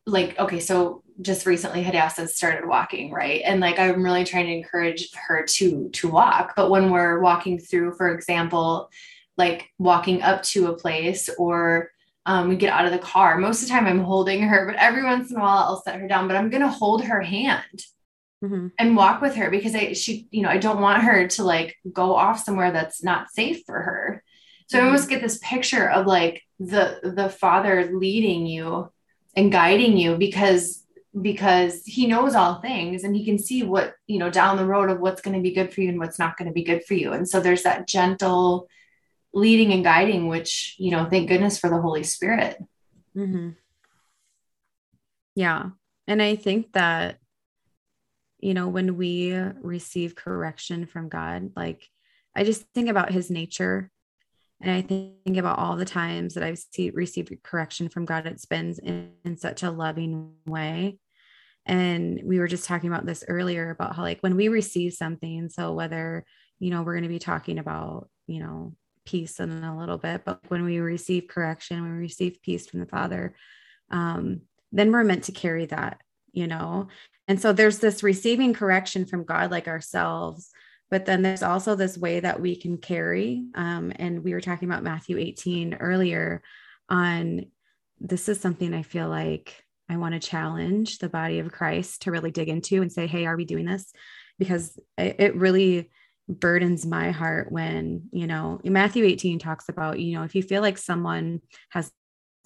like 0.06 0.38
okay 0.38 0.60
so 0.60 1.04
just 1.22 1.46
recently 1.46 1.82
Hadassah 1.82 2.28
started 2.28 2.68
walking 2.68 3.12
right 3.12 3.42
and 3.46 3.60
like 3.60 3.80
i'm 3.80 4.04
really 4.04 4.24
trying 4.24 4.46
to 4.46 4.54
encourage 4.54 5.12
her 5.14 5.44
to 5.44 5.90
to 5.90 6.10
walk 6.10 6.54
but 6.56 6.70
when 6.70 6.92
we're 6.92 7.20
walking 7.20 7.60
through 7.60 7.94
for 7.94 8.14
example 8.14 8.90
like 9.38 9.70
walking 9.80 10.22
up 10.22 10.44
to 10.44 10.68
a 10.68 10.78
place 10.78 11.30
or 11.38 11.92
um, 12.28 12.50
we 12.50 12.56
get 12.56 12.74
out 12.74 12.86
of 12.86 12.92
the 12.92 12.98
car 12.98 13.38
most 13.38 13.62
of 13.62 13.68
the 13.68 13.74
time 13.74 13.88
i'm 13.88 14.04
holding 14.04 14.42
her 14.42 14.66
but 14.66 14.76
every 14.76 15.04
once 15.04 15.32
in 15.32 15.38
a 15.38 15.40
while 15.40 15.58
i'll 15.58 15.82
set 15.82 16.00
her 16.00 16.08
down 16.08 16.28
but 16.28 16.38
i'm 16.38 16.50
going 16.50 16.62
to 16.62 16.68
hold 16.68 17.04
her 17.04 17.22
hand 17.22 17.86
mm-hmm. 18.44 18.68
and 18.78 18.96
walk 18.96 19.22
with 19.22 19.36
her 19.36 19.50
because 19.50 19.76
i 19.76 19.94
she 19.94 20.28
you 20.32 20.42
know 20.42 20.50
i 20.50 20.58
don't 20.58 20.82
want 20.82 21.04
her 21.04 21.28
to 21.28 21.44
like 21.44 21.76
go 21.92 22.16
off 22.16 22.44
somewhere 22.44 22.72
that's 22.72 23.04
not 23.04 23.32
safe 23.32 23.64
for 23.66 23.82
her 23.82 24.24
so 24.68 24.78
mm-hmm. 24.78 24.86
i 24.86 24.88
almost 24.88 25.10
get 25.10 25.22
this 25.22 25.40
picture 25.42 25.90
of 25.90 26.06
like 26.06 26.42
the 26.60 27.00
the 27.04 27.30
father 27.30 27.92
leading 27.94 28.46
you 28.46 28.92
and 29.36 29.52
guiding 29.52 29.98
you 29.98 30.18
because 30.18 30.86
because 31.22 31.84
he 31.86 32.08
knows 32.08 32.36
all 32.36 32.60
things 32.60 33.04
and 33.04 33.16
he 33.16 33.24
can 33.24 33.40
see 33.40 33.64
what 33.64 33.94
you 34.08 34.20
know 34.20 34.30
down 34.30 34.58
the 34.58 34.66
road 34.66 34.90
of 34.90 35.00
what's 35.00 35.22
going 35.22 35.36
to 35.36 35.42
be 35.42 35.54
good 35.54 35.74
for 35.74 35.82
you 35.82 35.90
and 35.90 36.00
what's 36.00 36.20
not 36.20 36.38
going 36.38 36.48
to 36.48 36.54
be 36.54 36.64
good 36.64 36.84
for 36.84 36.94
you 36.94 37.14
and 37.14 37.28
so 37.28 37.40
there's 37.40 37.64
that 37.64 37.88
gentle 37.88 38.68
leading 39.34 39.72
and 39.72 39.84
guiding 39.84 40.28
which 40.28 40.76
you 40.78 40.92
know 40.92 41.06
thank 41.10 41.28
goodness 41.28 41.58
for 41.58 41.70
the 41.70 41.80
holy 41.80 42.04
spirit 42.04 42.58
mm-hmm. 43.16 43.50
yeah 45.36 45.70
and 46.08 46.22
i 46.22 46.36
think 46.36 46.72
that 46.74 47.18
you 48.46 48.54
know 48.54 48.68
when 48.68 48.96
we 48.96 49.34
receive 49.62 50.16
correction 50.16 50.86
from 50.86 51.10
god 51.10 51.52
like 51.56 51.90
i 52.36 52.44
just 52.44 52.64
think 52.74 52.90
about 52.90 53.12
his 53.12 53.30
nature 53.30 53.92
and 54.62 54.72
I 54.72 54.82
think 54.82 55.38
about 55.38 55.60
all 55.60 55.76
the 55.76 55.86
times 55.86 56.34
that 56.34 56.44
I've 56.44 56.58
see, 56.58 56.90
received 56.90 57.32
correction 57.44 57.90
from 57.90 58.06
God, 58.06 58.26
it's 58.26 58.46
been 58.46 58.74
in, 58.84 59.12
in 59.26 59.38
such 59.38 59.64
a 59.64 59.72
loving 59.72 60.34
way. 60.46 60.98
And 61.66 62.22
we 62.24 62.40
were 62.40 62.48
just 62.48 62.66
talking 62.66 62.90
about 62.90 63.06
this 63.06 63.24
earlier 63.28 63.70
about 63.70 63.96
how, 63.96 64.04
like, 64.04 64.22
when 64.22 64.36
we 64.36 64.48
receive 64.48 64.94
something, 64.94 65.50
so 65.50 65.74
whether, 65.74 66.24
you 66.60 66.70
know, 66.70 66.84
we're 66.84 66.94
going 66.94 67.04
to 67.04 67.10
be 67.10 67.20
talking 67.20 67.60
about, 67.60 68.10
you 68.28 68.40
know, 68.40 68.74
peace 69.06 69.40
in 69.40 69.64
a 69.64 69.78
little 69.78 69.98
bit, 69.98 70.24
but 70.26 70.40
when 70.48 70.64
we 70.64 70.80
receive 70.80 71.28
correction, 71.28 71.84
we 71.84 71.90
receive 71.90 72.42
peace 72.42 72.68
from 72.68 72.80
the 72.80 72.86
Father, 72.86 73.36
um, 73.92 74.42
then 74.72 74.92
we're 74.92 75.04
meant 75.04 75.26
to 75.26 75.32
carry 75.32 75.66
that, 75.68 76.02
you 76.32 76.48
know. 76.48 76.88
And 77.28 77.42
so 77.42 77.54
there's 77.54 77.80
this 77.80 78.04
receiving 78.04 78.54
correction 78.54 79.06
from 79.06 79.24
God, 79.24 79.52
like 79.52 79.68
ourselves, 79.68 80.52
but 80.92 81.06
then 81.06 81.22
there's 81.22 81.44
also 81.44 81.76
this 81.76 81.98
way 81.98 82.20
that 82.20 82.40
we 82.40 82.56
can 82.56 82.78
carry 82.78 83.46
um, 83.56 83.92
and 83.96 84.24
we 84.24 84.34
were 84.34 84.42
talking 84.42 84.70
about 84.70 84.84
matthew 84.84 85.18
18 85.18 85.76
earlier 85.76 86.42
on 86.90 87.46
this 88.00 88.30
is 88.30 88.40
something 88.40 88.74
i 88.74 88.82
feel 88.82 89.10
like 89.10 89.64
i 89.90 89.98
want 89.98 90.14
to 90.14 90.28
challenge 90.28 91.00
the 91.00 91.10
body 91.10 91.40
of 91.40 91.52
christ 91.52 92.04
to 92.04 92.12
really 92.12 92.32
dig 92.32 92.50
into 92.50 92.82
and 92.82 92.92
say 92.92 93.08
hey 93.08 93.26
are 93.26 93.38
we 93.38 93.46
doing 93.46 93.66
this? 93.66 93.92
Because 94.38 94.78
it, 94.98 95.16
it 95.20 95.36
really 95.36 95.90
burdens 96.28 96.86
my 96.86 97.12
heart 97.12 97.52
when 97.52 98.10
you 98.12 98.26
know 98.26 98.60
matthew 98.64 99.06
18 99.06 99.40
talks 99.40 99.70
about 99.70 100.00
you 100.00 100.18
know 100.18 100.24
if 100.24 100.34
you 100.34 100.42
feel 100.42 100.62
like 100.62 100.78
someone 100.78 101.40
has 101.70 101.92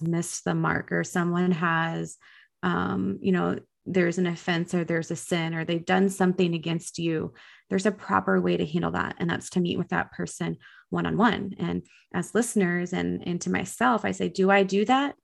missed 0.00 0.44
the 0.44 0.54
mark 0.54 0.92
or 0.92 1.02
someone 1.02 1.50
has 1.50 2.16
um 2.62 3.18
you 3.22 3.32
know 3.32 3.58
there's 3.86 4.18
an 4.18 4.26
offense 4.26 4.74
or 4.74 4.84
there's 4.84 5.10
a 5.10 5.16
sin 5.16 5.54
or 5.54 5.64
they've 5.64 5.86
done 5.86 6.08
something 6.08 6.54
against 6.54 6.98
you 6.98 7.32
there's 7.70 7.86
a 7.86 7.92
proper 7.92 8.40
way 8.40 8.56
to 8.56 8.66
handle 8.66 8.90
that. 8.90 9.14
And 9.18 9.30
that's 9.30 9.50
to 9.50 9.60
meet 9.60 9.78
with 9.78 9.88
that 9.88 10.12
person 10.12 10.58
one 10.90 11.06
on 11.06 11.16
one 11.16 11.54
and 11.58 11.84
as 12.12 12.34
listeners 12.34 12.92
and 12.92 13.22
and 13.24 13.40
to 13.40 13.48
myself 13.48 14.04
i 14.04 14.10
say 14.10 14.28
do 14.28 14.50
i 14.50 14.64
do 14.64 14.84
that? 14.84 15.14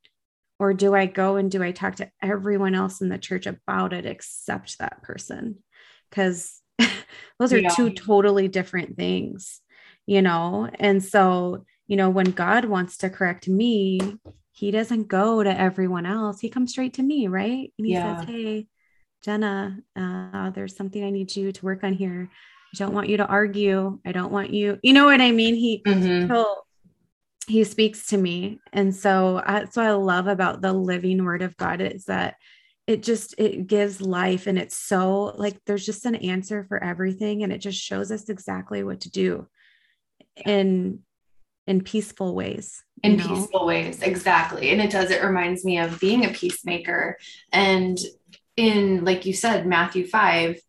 Or 0.58 0.72
do 0.72 0.94
i 0.94 1.06
go 1.06 1.36
and 1.36 1.50
do 1.50 1.62
i 1.62 1.72
talk 1.72 1.96
to 1.96 2.08
everyone 2.22 2.74
else 2.74 3.00
in 3.00 3.08
the 3.08 3.18
church 3.18 3.46
about 3.46 3.92
it 3.92 4.06
except 4.06 4.78
that 4.78 5.02
person? 5.02 5.62
Because 6.08 6.62
those 7.38 7.52
are 7.52 7.58
yeah. 7.58 7.68
two 7.68 7.90
totally 7.90 8.48
different 8.48 8.96
things 8.96 9.60
you 10.08 10.22
know? 10.22 10.70
And 10.78 11.02
so 11.02 11.64
you 11.88 11.96
know 11.96 12.10
when 12.10 12.30
god 12.30 12.64
wants 12.64 12.96
to 12.98 13.10
correct 13.10 13.48
me 13.48 14.00
he 14.56 14.70
doesn't 14.70 15.08
go 15.08 15.42
to 15.42 15.60
everyone 15.60 16.06
else. 16.06 16.40
He 16.40 16.48
comes 16.48 16.70
straight 16.70 16.94
to 16.94 17.02
me, 17.02 17.28
right? 17.28 17.72
And 17.76 17.86
he 17.86 17.92
yeah. 17.92 18.20
says, 18.20 18.28
Hey, 18.28 18.66
Jenna, 19.22 19.78
uh, 19.94 20.48
there's 20.50 20.74
something 20.74 21.04
I 21.04 21.10
need 21.10 21.36
you 21.36 21.52
to 21.52 21.64
work 21.64 21.84
on 21.84 21.92
here. 21.92 22.30
I 22.74 22.76
don't 22.78 22.94
want 22.94 23.10
you 23.10 23.18
to 23.18 23.26
argue. 23.26 23.98
I 24.06 24.12
don't 24.12 24.32
want 24.32 24.54
you, 24.54 24.78
you 24.82 24.94
know 24.94 25.04
what 25.04 25.20
I 25.20 25.30
mean? 25.30 25.56
He, 25.56 25.82
mm-hmm. 25.86 26.42
he 27.46 27.64
speaks 27.64 28.06
to 28.06 28.16
me. 28.16 28.58
And 28.72 28.96
so 28.96 29.42
that's 29.46 29.76
what 29.76 29.84
I 29.84 29.92
love 29.92 30.26
about 30.26 30.62
the 30.62 30.72
living 30.72 31.22
word 31.22 31.42
of 31.42 31.54
God 31.58 31.82
is 31.82 32.06
that 32.06 32.36
it 32.86 33.02
just 33.02 33.34
it 33.36 33.66
gives 33.66 34.00
life 34.00 34.46
and 34.46 34.58
it's 34.58 34.78
so 34.78 35.34
like 35.36 35.60
there's 35.66 35.84
just 35.84 36.06
an 36.06 36.14
answer 36.14 36.64
for 36.64 36.82
everything 36.82 37.42
and 37.42 37.52
it 37.52 37.58
just 37.58 37.78
shows 37.78 38.12
us 38.12 38.28
exactly 38.28 38.84
what 38.84 39.00
to 39.00 39.10
do 39.10 39.48
in 40.44 41.00
in 41.66 41.82
peaceful 41.82 42.32
ways 42.32 42.84
in 43.02 43.18
peaceful 43.20 43.66
ways. 43.66 44.02
Exactly. 44.02 44.70
And 44.70 44.80
it 44.80 44.90
does 44.90 45.10
it 45.10 45.22
reminds 45.22 45.64
me 45.64 45.78
of 45.78 46.00
being 46.00 46.24
a 46.24 46.30
peacemaker. 46.30 47.18
And 47.52 47.98
in 48.56 49.04
like 49.04 49.26
you 49.26 49.32
said 49.32 49.66
matthew 49.66 50.06
5 50.06 50.60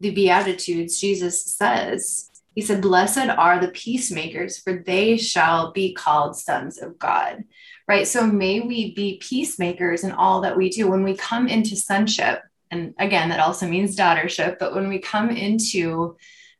the 0.00 0.10
beatitudes 0.10 1.00
jesus 1.00 1.44
says 1.44 2.30
he 2.54 2.60
said 2.60 2.82
blessed 2.82 3.28
are 3.28 3.58
the 3.58 3.68
peacemakers 3.68 4.58
for 4.58 4.74
they 4.74 5.16
shall 5.16 5.72
be 5.72 5.94
called 5.94 6.36
sons 6.36 6.78
of 6.78 6.98
god. 6.98 7.44
Right? 7.88 8.06
So 8.06 8.24
may 8.24 8.60
we 8.60 8.94
be 8.94 9.18
peacemakers 9.20 10.04
in 10.04 10.12
all 10.12 10.42
that 10.42 10.56
we 10.56 10.68
do. 10.68 10.88
When 10.88 11.02
we 11.02 11.16
come 11.16 11.48
into 11.48 11.74
sonship 11.76 12.42
and 12.70 12.94
again 12.98 13.30
that 13.30 13.40
also 13.40 13.66
means 13.66 13.96
daughtership 13.96 14.58
but 14.58 14.74
when 14.74 14.88
we 14.88 14.98
come 14.98 15.30
into 15.30 16.16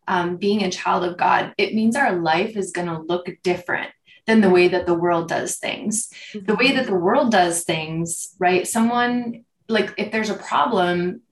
um, 0.09 0.39
being 0.39 0.65
a 0.65 0.71
child 0.71 1.05
of 1.05 1.17
God, 1.17 1.55
it 1.57 1.75
means 1.75 1.95
our 1.95 2.17
life 2.17 2.57
is 2.57 2.73
going 2.73 2.89
to 2.89 2.99
look 2.99 3.29
different 3.45 3.91
than 4.31 4.41
the 4.41 4.51
way 4.51 4.69
that 4.69 4.87
the 4.87 4.95
world 4.95 5.29
does 5.29 5.57
things. 5.57 6.09
Mm-hmm. 6.33 6.47
The 6.47 6.55
way 6.55 6.73
that 6.73 6.87
the 6.87 6.95
world 6.95 7.33
does 7.33 7.65
things, 7.65 8.35
right? 8.39 8.67
Someone, 8.67 9.45
like, 9.69 9.93
if 9.99 10.13
there's 10.13 10.31
a 10.31 10.35
problem, 10.35 11.23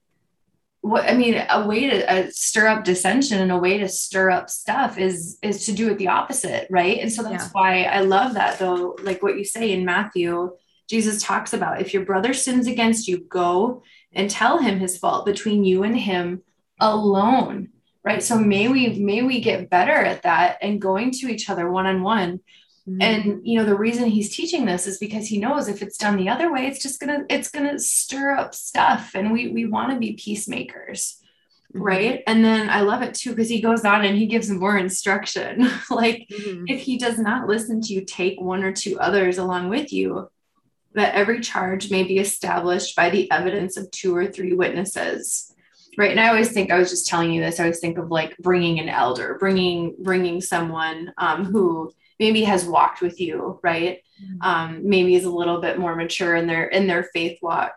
what 0.80 1.04
I 1.04 1.14
mean, 1.14 1.40
a 1.48 1.66
way 1.66 1.88
to 1.90 2.12
uh, 2.12 2.26
stir 2.30 2.66
up 2.66 2.84
dissension 2.84 3.40
and 3.40 3.52
a 3.52 3.58
way 3.58 3.78
to 3.78 3.88
stir 3.88 4.30
up 4.30 4.50
stuff 4.50 4.98
is 4.98 5.38
is 5.42 5.66
to 5.66 5.72
do 5.72 5.90
it 5.90 5.98
the 5.98 6.08
opposite, 6.08 6.66
right? 6.70 6.98
And 6.98 7.12
so 7.12 7.22
that's 7.22 7.44
yeah. 7.44 7.50
why 7.52 7.82
I 7.84 8.00
love 8.00 8.34
that, 8.34 8.58
though. 8.58 8.96
Like 9.02 9.22
what 9.22 9.36
you 9.38 9.44
say 9.44 9.72
in 9.72 9.84
Matthew, 9.84 10.56
Jesus 10.88 11.22
talks 11.22 11.52
about 11.52 11.80
if 11.80 11.92
your 11.92 12.04
brother 12.04 12.32
sins 12.32 12.66
against 12.66 13.06
you, 13.06 13.18
go 13.18 13.82
and 14.12 14.30
tell 14.30 14.58
him 14.58 14.78
his 14.78 14.98
fault 14.98 15.26
between 15.26 15.64
you 15.64 15.82
and 15.82 15.96
him 15.96 16.42
alone 16.80 17.68
right 18.04 18.22
so 18.22 18.38
may 18.38 18.68
we 18.68 18.90
may 19.00 19.22
we 19.22 19.40
get 19.40 19.68
better 19.68 19.92
at 19.92 20.22
that 20.22 20.56
and 20.62 20.80
going 20.80 21.10
to 21.10 21.28
each 21.28 21.50
other 21.50 21.68
one 21.68 21.86
on 21.86 22.02
one 22.02 22.38
and 23.00 23.46
you 23.46 23.58
know 23.58 23.64
the 23.64 23.76
reason 23.76 24.08
he's 24.08 24.34
teaching 24.34 24.64
this 24.64 24.86
is 24.86 24.98
because 24.98 25.26
he 25.26 25.38
knows 25.38 25.68
if 25.68 25.82
it's 25.82 25.98
done 25.98 26.16
the 26.16 26.28
other 26.28 26.52
way 26.52 26.66
it's 26.66 26.82
just 26.82 27.00
gonna 27.00 27.24
it's 27.28 27.50
gonna 27.50 27.78
stir 27.78 28.32
up 28.32 28.54
stuff. 28.54 29.12
And 29.14 29.32
we 29.32 29.48
we 29.48 29.66
want 29.66 29.92
to 29.92 29.98
be 29.98 30.14
peacemakers 30.14 31.20
mm-hmm. 31.74 31.82
right? 31.82 32.22
And 32.26 32.44
then 32.44 32.70
i 32.70 32.80
love 32.80 33.02
it 33.02 33.14
too 33.14 33.30
because 33.30 33.48
he 33.48 33.60
goes 33.60 33.84
on 33.84 34.04
and 34.04 34.16
he 34.16 34.26
gives 34.26 34.50
more 34.50 34.76
instruction. 34.76 35.70
Like 35.90 36.26
mm-hmm. 36.30 36.64
if 36.68 36.80
he 36.80 36.98
does 36.98 37.18
not 37.18 37.48
listen 37.48 37.80
to 37.82 37.94
you 37.94 38.04
take 38.04 38.40
one 38.40 38.62
or 38.62 38.72
two 38.72 38.98
others 39.00 39.38
along 39.38 39.68
with 39.68 39.92
you 39.92 40.30
that 40.94 41.14
every 41.14 41.40
charge 41.40 41.90
may 41.90 42.02
be 42.02 42.18
established 42.18 42.96
by 42.96 43.10
the 43.10 43.30
evidence 43.30 43.76
of 43.76 43.90
two 43.90 44.14
or 44.16 44.26
three 44.26 44.52
witnesses. 44.52 45.54
Right? 45.96 46.12
And 46.12 46.20
i 46.20 46.28
always 46.28 46.52
think 46.52 46.70
i 46.70 46.78
was 46.78 46.90
just 46.90 47.08
telling 47.08 47.32
you 47.32 47.40
this 47.40 47.58
i 47.58 47.64
always 47.64 47.80
think 47.80 47.98
of 47.98 48.10
like 48.10 48.36
bringing 48.38 48.78
an 48.78 48.88
elder 48.88 49.36
bringing 49.40 49.96
bringing 49.98 50.40
someone 50.40 51.12
um, 51.18 51.44
who 51.44 51.92
maybe 52.18 52.42
has 52.42 52.64
walked 52.64 53.00
with 53.00 53.20
you 53.20 53.58
right 53.62 54.02
mm-hmm. 54.22 54.42
um, 54.42 54.88
maybe 54.88 55.14
is 55.14 55.24
a 55.24 55.30
little 55.30 55.60
bit 55.60 55.78
more 55.78 55.94
mature 55.94 56.34
in 56.36 56.46
their 56.46 56.66
in 56.66 56.86
their 56.86 57.04
faith 57.14 57.38
walk 57.42 57.74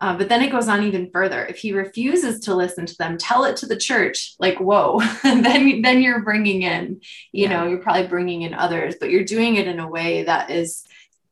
uh, 0.00 0.16
but 0.16 0.28
then 0.28 0.42
it 0.42 0.50
goes 0.50 0.68
on 0.68 0.82
even 0.82 1.10
further 1.10 1.46
if 1.46 1.56
he 1.56 1.72
refuses 1.72 2.40
to 2.40 2.54
listen 2.54 2.86
to 2.86 2.96
them 2.96 3.16
tell 3.16 3.44
it 3.44 3.56
to 3.56 3.66
the 3.66 3.76
church 3.76 4.34
like 4.38 4.58
whoa 4.58 5.00
then 5.22 5.82
then 5.82 6.02
you're 6.02 6.22
bringing 6.22 6.62
in 6.62 7.00
you 7.32 7.44
yeah. 7.44 7.48
know 7.48 7.68
you're 7.68 7.78
probably 7.78 8.06
bringing 8.06 8.42
in 8.42 8.54
others 8.54 8.96
but 8.98 9.10
you're 9.10 9.24
doing 9.24 9.56
it 9.56 9.66
in 9.66 9.80
a 9.80 9.88
way 9.88 10.24
that 10.24 10.50
is 10.50 10.84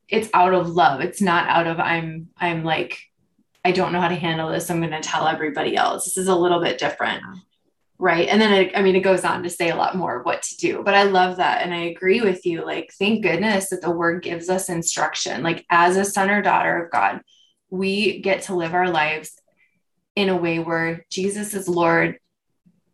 it's 0.08 0.28
out 0.34 0.54
of 0.54 0.68
love 0.68 1.00
it's 1.00 1.20
not 1.20 1.48
out 1.48 1.66
of 1.66 1.78
i'm 1.80 2.28
i'm 2.38 2.64
like 2.64 2.98
I 3.64 3.72
don't 3.72 3.92
know 3.92 4.00
how 4.00 4.08
to 4.08 4.14
handle 4.14 4.50
this. 4.50 4.70
I'm 4.70 4.80
going 4.80 4.90
to 4.90 5.00
tell 5.00 5.28
everybody 5.28 5.76
else. 5.76 6.04
This 6.04 6.16
is 6.16 6.28
a 6.28 6.34
little 6.34 6.60
bit 6.60 6.78
different. 6.78 7.22
Right. 8.02 8.26
And 8.26 8.42
then, 8.42 8.52
it, 8.52 8.72
I 8.76 8.82
mean, 8.82 8.96
it 8.96 9.02
goes 9.02 9.24
on 9.24 9.44
to 9.44 9.48
say 9.48 9.70
a 9.70 9.76
lot 9.76 9.94
more 9.96 10.18
of 10.18 10.26
what 10.26 10.42
to 10.42 10.56
do, 10.56 10.82
but 10.84 10.92
I 10.92 11.04
love 11.04 11.36
that. 11.36 11.62
And 11.62 11.72
I 11.72 11.82
agree 11.84 12.20
with 12.20 12.44
you. 12.44 12.66
Like, 12.66 12.92
thank 12.98 13.22
goodness 13.22 13.70
that 13.70 13.80
the 13.80 13.92
word 13.92 14.24
gives 14.24 14.50
us 14.50 14.68
instruction. 14.68 15.44
Like, 15.44 15.64
as 15.70 15.96
a 15.96 16.04
son 16.04 16.28
or 16.28 16.42
daughter 16.42 16.82
of 16.82 16.90
God, 16.90 17.20
we 17.70 18.18
get 18.18 18.42
to 18.42 18.56
live 18.56 18.74
our 18.74 18.90
lives 18.90 19.40
in 20.16 20.30
a 20.30 20.36
way 20.36 20.58
where 20.58 21.06
Jesus 21.10 21.54
is 21.54 21.68
Lord 21.68 22.18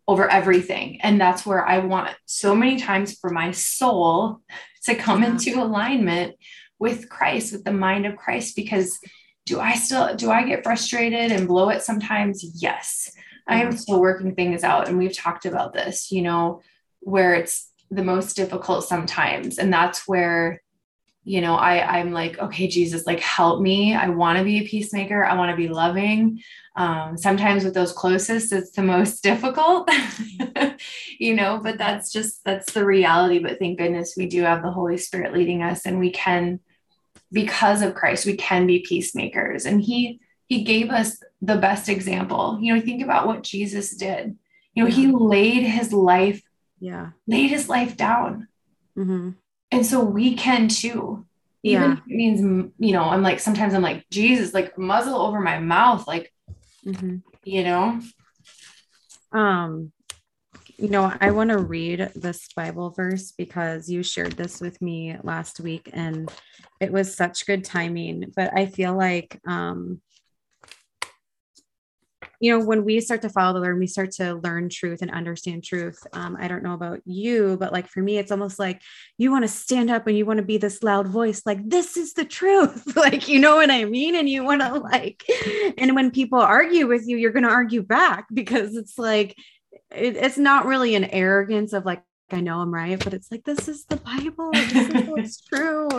over 0.07 0.29
everything. 0.29 1.01
And 1.01 1.19
that's 1.19 1.43
where 1.43 1.65
I 1.65 1.79
want 1.79 2.15
so 2.27 2.53
many 2.53 2.77
times 2.79 3.17
for 3.17 3.31
my 3.31 3.49
soul 3.49 4.41
to 4.83 4.93
come 4.93 5.23
yeah. 5.23 5.29
into 5.29 5.59
alignment 5.59 6.35
with 6.77 7.09
Christ, 7.09 7.51
with 7.51 7.63
the 7.63 7.73
mind 7.73 8.05
of 8.05 8.15
Christ, 8.15 8.55
because 8.55 8.99
do 9.47 9.59
I 9.59 9.73
still 9.73 10.15
do 10.15 10.29
I 10.29 10.43
get 10.43 10.63
frustrated 10.63 11.31
and 11.31 11.47
blow 11.47 11.69
it 11.69 11.81
sometimes? 11.81 12.61
Yes. 12.61 13.11
I 13.49 13.61
am 13.61 13.69
mm-hmm. 13.69 13.77
still 13.77 13.99
working 13.99 14.35
things 14.35 14.63
out 14.63 14.87
and 14.87 14.97
we've 14.97 15.15
talked 15.15 15.45
about 15.45 15.73
this, 15.73 16.11
you 16.11 16.21
know, 16.21 16.61
where 16.99 17.33
it's 17.33 17.71
the 17.91 18.03
most 18.03 18.35
difficult 18.35 18.85
sometimes 18.85 19.57
and 19.57 19.73
that's 19.73 20.07
where 20.07 20.61
you 21.23 21.41
know 21.41 21.55
I 21.55 21.99
I'm 21.99 22.11
like 22.11 22.37
okay 22.37 22.67
Jesus 22.67 23.07
like 23.07 23.19
help 23.19 23.61
me 23.61 23.95
I 23.95 24.09
want 24.09 24.37
to 24.37 24.43
be 24.43 24.59
a 24.59 24.67
peacemaker 24.67 25.25
I 25.25 25.35
want 25.35 25.49
to 25.49 25.57
be 25.57 25.67
loving 25.67 26.39
um, 26.75 27.17
sometimes 27.17 27.63
with 27.63 27.73
those 27.73 27.91
closest 27.91 28.53
it's 28.53 28.71
the 28.71 28.83
most 28.83 29.23
difficult 29.23 29.89
you 31.19 31.33
know 31.33 31.59
but 31.63 31.79
that's 31.79 32.11
just 32.11 32.43
that's 32.45 32.73
the 32.73 32.85
reality 32.85 33.39
but 33.39 33.57
thank 33.57 33.79
goodness 33.79 34.13
we 34.15 34.27
do 34.27 34.43
have 34.43 34.61
the 34.61 34.71
Holy 34.71 34.97
Spirit 34.97 35.33
leading 35.33 35.63
us 35.63 35.87
and 35.87 35.99
we 35.99 36.11
can 36.11 36.59
because 37.31 37.81
of 37.81 37.95
Christ, 37.95 38.25
we 38.25 38.35
can 38.35 38.65
be 38.65 38.79
peacemakers. 38.79 39.65
And 39.65 39.81
he 39.81 40.19
he 40.49 40.63
gave 40.63 40.89
us 40.89 41.21
the 41.41 41.55
best 41.55 41.87
example. 41.87 42.57
You 42.59 42.75
know, 42.75 42.81
think 42.81 43.03
about 43.03 43.27
what 43.27 43.43
Jesus 43.43 43.95
did. 43.95 44.35
You 44.73 44.83
know, 44.83 44.89
yeah. 44.89 44.95
he 44.95 45.07
laid 45.07 45.63
his 45.63 45.93
life, 45.93 46.41
yeah, 46.79 47.11
laid 47.27 47.51
his 47.51 47.69
life 47.69 47.95
down. 47.95 48.47
Mm-hmm. 48.97 49.29
And 49.71 49.85
so 49.85 50.03
we 50.03 50.35
can 50.35 50.67
too. 50.67 51.25
Even 51.61 51.91
yeah. 51.91 51.97
it 51.97 52.15
means, 52.15 52.71
you 52.79 52.93
know, 52.93 53.03
I'm 53.03 53.21
like, 53.21 53.39
sometimes 53.39 53.73
I'm 53.73 53.81
like, 53.81 54.09
Jesus, 54.09 54.53
like 54.53 54.77
muzzle 54.77 55.21
over 55.21 55.39
my 55.39 55.59
mouth, 55.59 56.07
like, 56.07 56.33
mm-hmm. 56.85 57.17
you 57.43 57.63
know. 57.63 57.99
Um, 59.31 59.91
you 60.77 60.87
know, 60.87 61.13
I 61.19 61.31
want 61.31 61.49
to 61.49 61.57
read 61.57 62.11
this 62.15 62.47
Bible 62.55 62.91
verse 62.91 63.33
because 63.33 63.89
you 63.89 64.01
shared 64.01 64.31
this 64.31 64.61
with 64.61 64.81
me 64.81 65.17
last 65.21 65.59
week 65.59 65.89
and 65.91 66.31
it 66.79 66.93
was 66.93 67.13
such 67.13 67.45
good 67.45 67.65
timing. 67.65 68.31
But 68.33 68.53
I 68.57 68.65
feel 68.65 68.95
like, 68.95 69.39
um, 69.45 70.01
you 72.39 72.51
know, 72.51 72.63
when 72.63 72.85
we 72.85 72.99
start 73.01 73.21
to 73.23 73.29
follow 73.29 73.53
the 73.53 73.59
Lord, 73.59 73.79
we 73.79 73.87
start 73.87 74.11
to 74.11 74.35
learn 74.35 74.69
truth 74.69 75.01
and 75.01 75.11
understand 75.11 75.63
truth. 75.63 75.99
Um, 76.13 76.37
I 76.39 76.47
don't 76.47 76.63
know 76.63 76.73
about 76.73 77.01
you, 77.05 77.57
but 77.59 77.73
like 77.73 77.87
for 77.87 78.01
me, 78.01 78.17
it's 78.17 78.31
almost 78.31 78.59
like 78.59 78.81
you 79.17 79.31
want 79.31 79.43
to 79.43 79.49
stand 79.49 79.89
up 79.89 80.07
and 80.07 80.17
you 80.17 80.25
want 80.25 80.37
to 80.37 80.45
be 80.45 80.57
this 80.57 80.83
loud 80.83 81.07
voice, 81.07 81.41
like, 81.45 81.67
this 81.67 81.97
is 81.97 82.13
the 82.13 82.25
truth. 82.25 82.95
like, 82.95 83.27
you 83.27 83.39
know 83.39 83.55
what 83.55 83.71
I 83.71 83.85
mean? 83.85 84.15
And 84.15 84.29
you 84.29 84.43
want 84.43 84.61
to 84.61 84.79
like, 84.79 85.23
and 85.77 85.95
when 85.95 86.11
people 86.11 86.39
argue 86.39 86.87
with 86.87 87.07
you, 87.07 87.17
you're 87.17 87.31
going 87.31 87.43
to 87.43 87.49
argue 87.49 87.81
back 87.81 88.27
because 88.33 88.75
it's 88.75 88.97
like, 88.97 89.35
it, 89.91 90.15
it's 90.15 90.37
not 90.37 90.65
really 90.65 90.95
an 90.95 91.05
arrogance 91.05 91.73
of 91.73 91.85
like 91.85 92.03
I 92.31 92.41
know 92.41 92.59
I'm 92.59 92.73
right, 92.73 93.01
but 93.03 93.13
it's 93.13 93.31
like 93.31 93.43
this 93.43 93.67
is 93.67 93.85
the 93.85 93.95
Bible. 93.97 94.51
This 94.53 94.89
is 94.89 95.07
what's 95.07 95.41
true. 95.45 95.89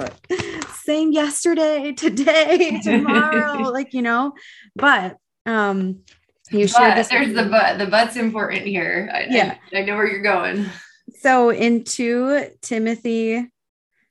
Same 0.84 1.12
yesterday, 1.12 1.92
today, 1.92 2.80
tomorrow, 2.84 3.62
like 3.70 3.92
you 3.94 4.02
know. 4.02 4.32
But 4.76 5.16
um, 5.46 6.00
you 6.50 6.66
shared 6.66 6.96
this. 6.96 7.08
There's 7.08 7.34
the 7.34 7.44
but. 7.44 7.78
The 7.78 7.86
but's 7.86 8.16
important 8.16 8.62
here. 8.62 9.10
I, 9.12 9.26
yeah, 9.28 9.56
I, 9.72 9.78
I 9.78 9.84
know 9.84 9.96
where 9.96 10.06
you're 10.06 10.22
going. 10.22 10.66
So 11.20 11.50
in 11.50 11.84
two 11.84 12.48
Timothy, 12.62 13.50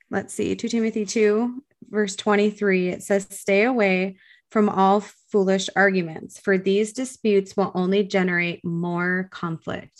let's 0.09 0.33
see, 0.33 0.55
two 0.55 0.67
Timothy 0.67 1.05
two 1.05 1.63
verse 1.89 2.15
twenty 2.15 2.49
three, 2.49 2.89
it 2.89 3.03
says, 3.03 3.27
"Stay 3.29 3.63
away 3.63 4.17
from 4.51 4.69
all 4.69 5.01
foolish 5.31 5.69
arguments, 5.75 6.39
for 6.39 6.57
these 6.57 6.93
disputes 6.93 7.55
will 7.55 7.71
only 7.75 8.03
generate 8.03 8.63
more 8.63 9.27
conflict." 9.31 9.99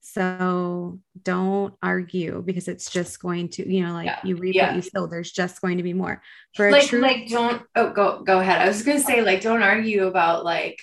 So 0.00 0.98
don't 1.22 1.74
argue 1.82 2.42
because 2.44 2.68
it's 2.68 2.90
just 2.90 3.20
going 3.20 3.48
to, 3.50 3.72
you 3.72 3.86
know, 3.86 3.94
like 3.94 4.06
yeah. 4.06 4.18
you 4.24 4.36
reap 4.36 4.54
yeah. 4.54 4.66
what 4.68 4.76
you 4.76 4.82
sow. 4.82 5.06
There's 5.06 5.32
just 5.32 5.62
going 5.62 5.78
to 5.78 5.82
be 5.82 5.94
more. 5.94 6.20
For 6.54 6.70
like, 6.70 6.86
true- 6.88 7.00
like 7.00 7.28
don't 7.28 7.62
oh 7.76 7.90
go 7.92 8.22
go 8.22 8.40
ahead. 8.40 8.60
I 8.60 8.68
was 8.68 8.82
gonna 8.82 9.00
say 9.00 9.22
like 9.22 9.40
don't 9.40 9.62
argue 9.62 10.06
about 10.06 10.44
like 10.44 10.78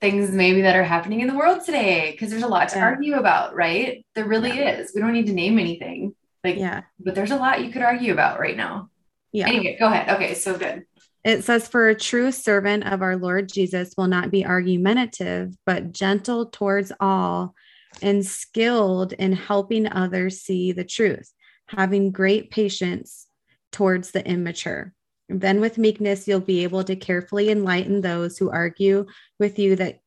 things 0.00 0.30
maybe 0.30 0.62
that 0.62 0.76
are 0.76 0.84
happening 0.84 1.20
in 1.20 1.28
the 1.28 1.36
world 1.36 1.64
today 1.64 2.12
because 2.12 2.30
there's 2.30 2.42
a 2.42 2.48
lot 2.48 2.70
to 2.70 2.78
yeah. 2.78 2.84
argue 2.84 3.14
about, 3.16 3.54
right? 3.54 4.04
There 4.14 4.24
really 4.24 4.58
is. 4.58 4.92
We 4.94 5.00
don't 5.00 5.12
need 5.12 5.26
to 5.26 5.32
name 5.32 5.58
anything. 5.58 6.14
Like 6.42 6.56
yeah, 6.56 6.82
but 6.98 7.14
there's 7.14 7.32
a 7.32 7.36
lot 7.36 7.62
you 7.62 7.70
could 7.70 7.82
argue 7.82 8.12
about 8.12 8.40
right 8.40 8.56
now. 8.56 8.88
Yeah. 9.32 9.48
Anyway, 9.48 9.76
go 9.78 9.86
ahead. 9.86 10.16
Okay, 10.16 10.34
so 10.34 10.56
good. 10.56 10.84
It 11.22 11.44
says, 11.44 11.68
For 11.68 11.88
a 11.88 11.94
true 11.94 12.32
servant 12.32 12.90
of 12.90 13.02
our 13.02 13.16
Lord 13.16 13.52
Jesus 13.52 13.92
will 13.96 14.06
not 14.06 14.30
be 14.30 14.46
argumentative, 14.46 15.54
but 15.66 15.92
gentle 15.92 16.46
towards 16.46 16.92
all 16.98 17.54
and 18.00 18.24
skilled 18.24 19.12
in 19.12 19.32
helping 19.32 19.86
others 19.86 20.40
see 20.40 20.72
the 20.72 20.84
truth, 20.84 21.30
having 21.66 22.10
great 22.10 22.50
patience 22.50 23.26
towards 23.70 24.12
the 24.12 24.26
immature. 24.26 24.94
Then, 25.30 25.60
with 25.60 25.78
meekness, 25.78 26.26
you'll 26.26 26.40
be 26.40 26.62
able 26.64 26.84
to 26.84 26.96
carefully 26.96 27.50
enlighten 27.50 28.00
those 28.00 28.36
who 28.36 28.50
argue 28.50 29.06
with 29.38 29.58
you 29.58 29.76
that 29.76 30.00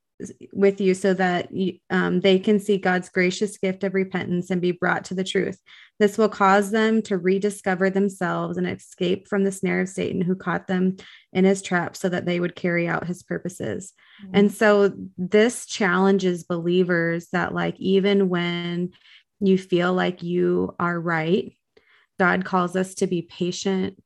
with 0.54 0.80
you 0.80 0.94
so 0.94 1.14
that 1.14 1.50
um, 1.90 2.22
they 2.22 2.40
can 2.40 2.60
see 2.60 2.78
God's 2.78 3.10
gracious 3.10 3.58
gift 3.58 3.84
of 3.84 3.94
repentance 3.94 4.50
and 4.50 4.62
be 4.62 4.72
brought 4.72 5.06
to 5.06 5.16
the 5.16 5.24
truth. 5.24 5.60
This 6.00 6.18
will 6.18 6.30
cause 6.30 6.72
them 6.72 7.02
to 7.04 7.18
rediscover 7.18 7.90
themselves 7.90 8.58
and 8.58 8.68
escape 8.68 9.28
from 9.28 9.44
the 9.44 9.52
snare 9.52 9.82
of 9.82 9.90
Satan 9.90 10.22
who 10.22 10.36
caught 10.36 10.68
them 10.68 10.98
in 11.34 11.46
his 11.46 11.62
trap 11.62 11.96
so 11.96 12.10
that 12.10 12.26
they 12.26 12.40
would 12.40 12.56
carry 12.56 12.88
out 12.88 13.08
his 13.08 13.24
purposes. 13.24 13.94
Mm-hmm. 14.24 14.36
And 14.36 14.52
so 14.52 14.94
this 15.18 15.66
challenges 15.66 16.44
believers 16.44 17.28
that, 17.32 17.54
like, 17.54 17.76
even 17.80 18.30
when 18.30 18.92
you 19.40 19.58
feel 19.58 19.94
like 19.94 20.24
you 20.24 20.76
are 20.80 21.00
right, 21.00 21.58
God 22.20 22.46
calls 22.46 22.76
us 22.76 22.96
to 22.96 23.08
be 23.08 23.24
patient 23.24 24.02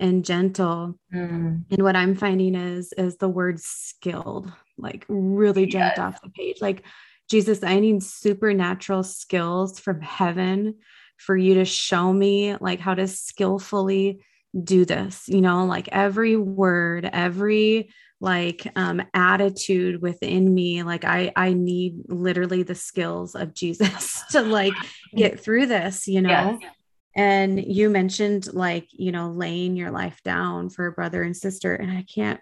and 0.00 0.24
gentle. 0.24 0.98
Mm. 1.12 1.64
And 1.70 1.82
what 1.82 1.96
I'm 1.96 2.14
finding 2.14 2.54
is 2.54 2.92
is 2.94 3.16
the 3.16 3.28
word 3.28 3.60
skilled, 3.60 4.52
like 4.76 5.04
really 5.08 5.66
jumped 5.66 5.98
yes. 5.98 5.98
off 5.98 6.22
the 6.22 6.30
page. 6.30 6.58
Like 6.60 6.84
Jesus, 7.28 7.62
I 7.62 7.80
need 7.80 8.02
supernatural 8.02 9.02
skills 9.02 9.78
from 9.78 10.00
heaven 10.00 10.76
for 11.16 11.36
you 11.36 11.54
to 11.54 11.64
show 11.64 12.12
me 12.12 12.56
like 12.56 12.80
how 12.80 12.94
to 12.94 13.06
skillfully 13.06 14.24
do 14.64 14.84
this, 14.84 15.24
you 15.28 15.40
know, 15.40 15.66
like 15.66 15.88
every 15.92 16.36
word, 16.36 17.08
every 17.12 17.90
like 18.20 18.66
um 18.74 19.00
attitude 19.14 20.02
within 20.02 20.52
me 20.52 20.82
like 20.82 21.04
i 21.04 21.30
i 21.36 21.52
need 21.52 21.94
literally 22.08 22.64
the 22.64 22.74
skills 22.74 23.36
of 23.36 23.54
jesus 23.54 24.24
to 24.30 24.42
like 24.42 24.72
get 25.14 25.38
through 25.38 25.66
this 25.66 26.08
you 26.08 26.20
know 26.20 26.58
yes. 26.60 26.72
And 27.18 27.64
you 27.64 27.90
mentioned 27.90 28.54
like, 28.54 28.86
you 28.92 29.10
know, 29.10 29.30
laying 29.30 29.76
your 29.76 29.90
life 29.90 30.20
down 30.22 30.70
for 30.70 30.86
a 30.86 30.92
brother 30.92 31.24
and 31.24 31.36
sister. 31.36 31.74
And 31.74 31.90
I 31.90 32.04
can't 32.04 32.40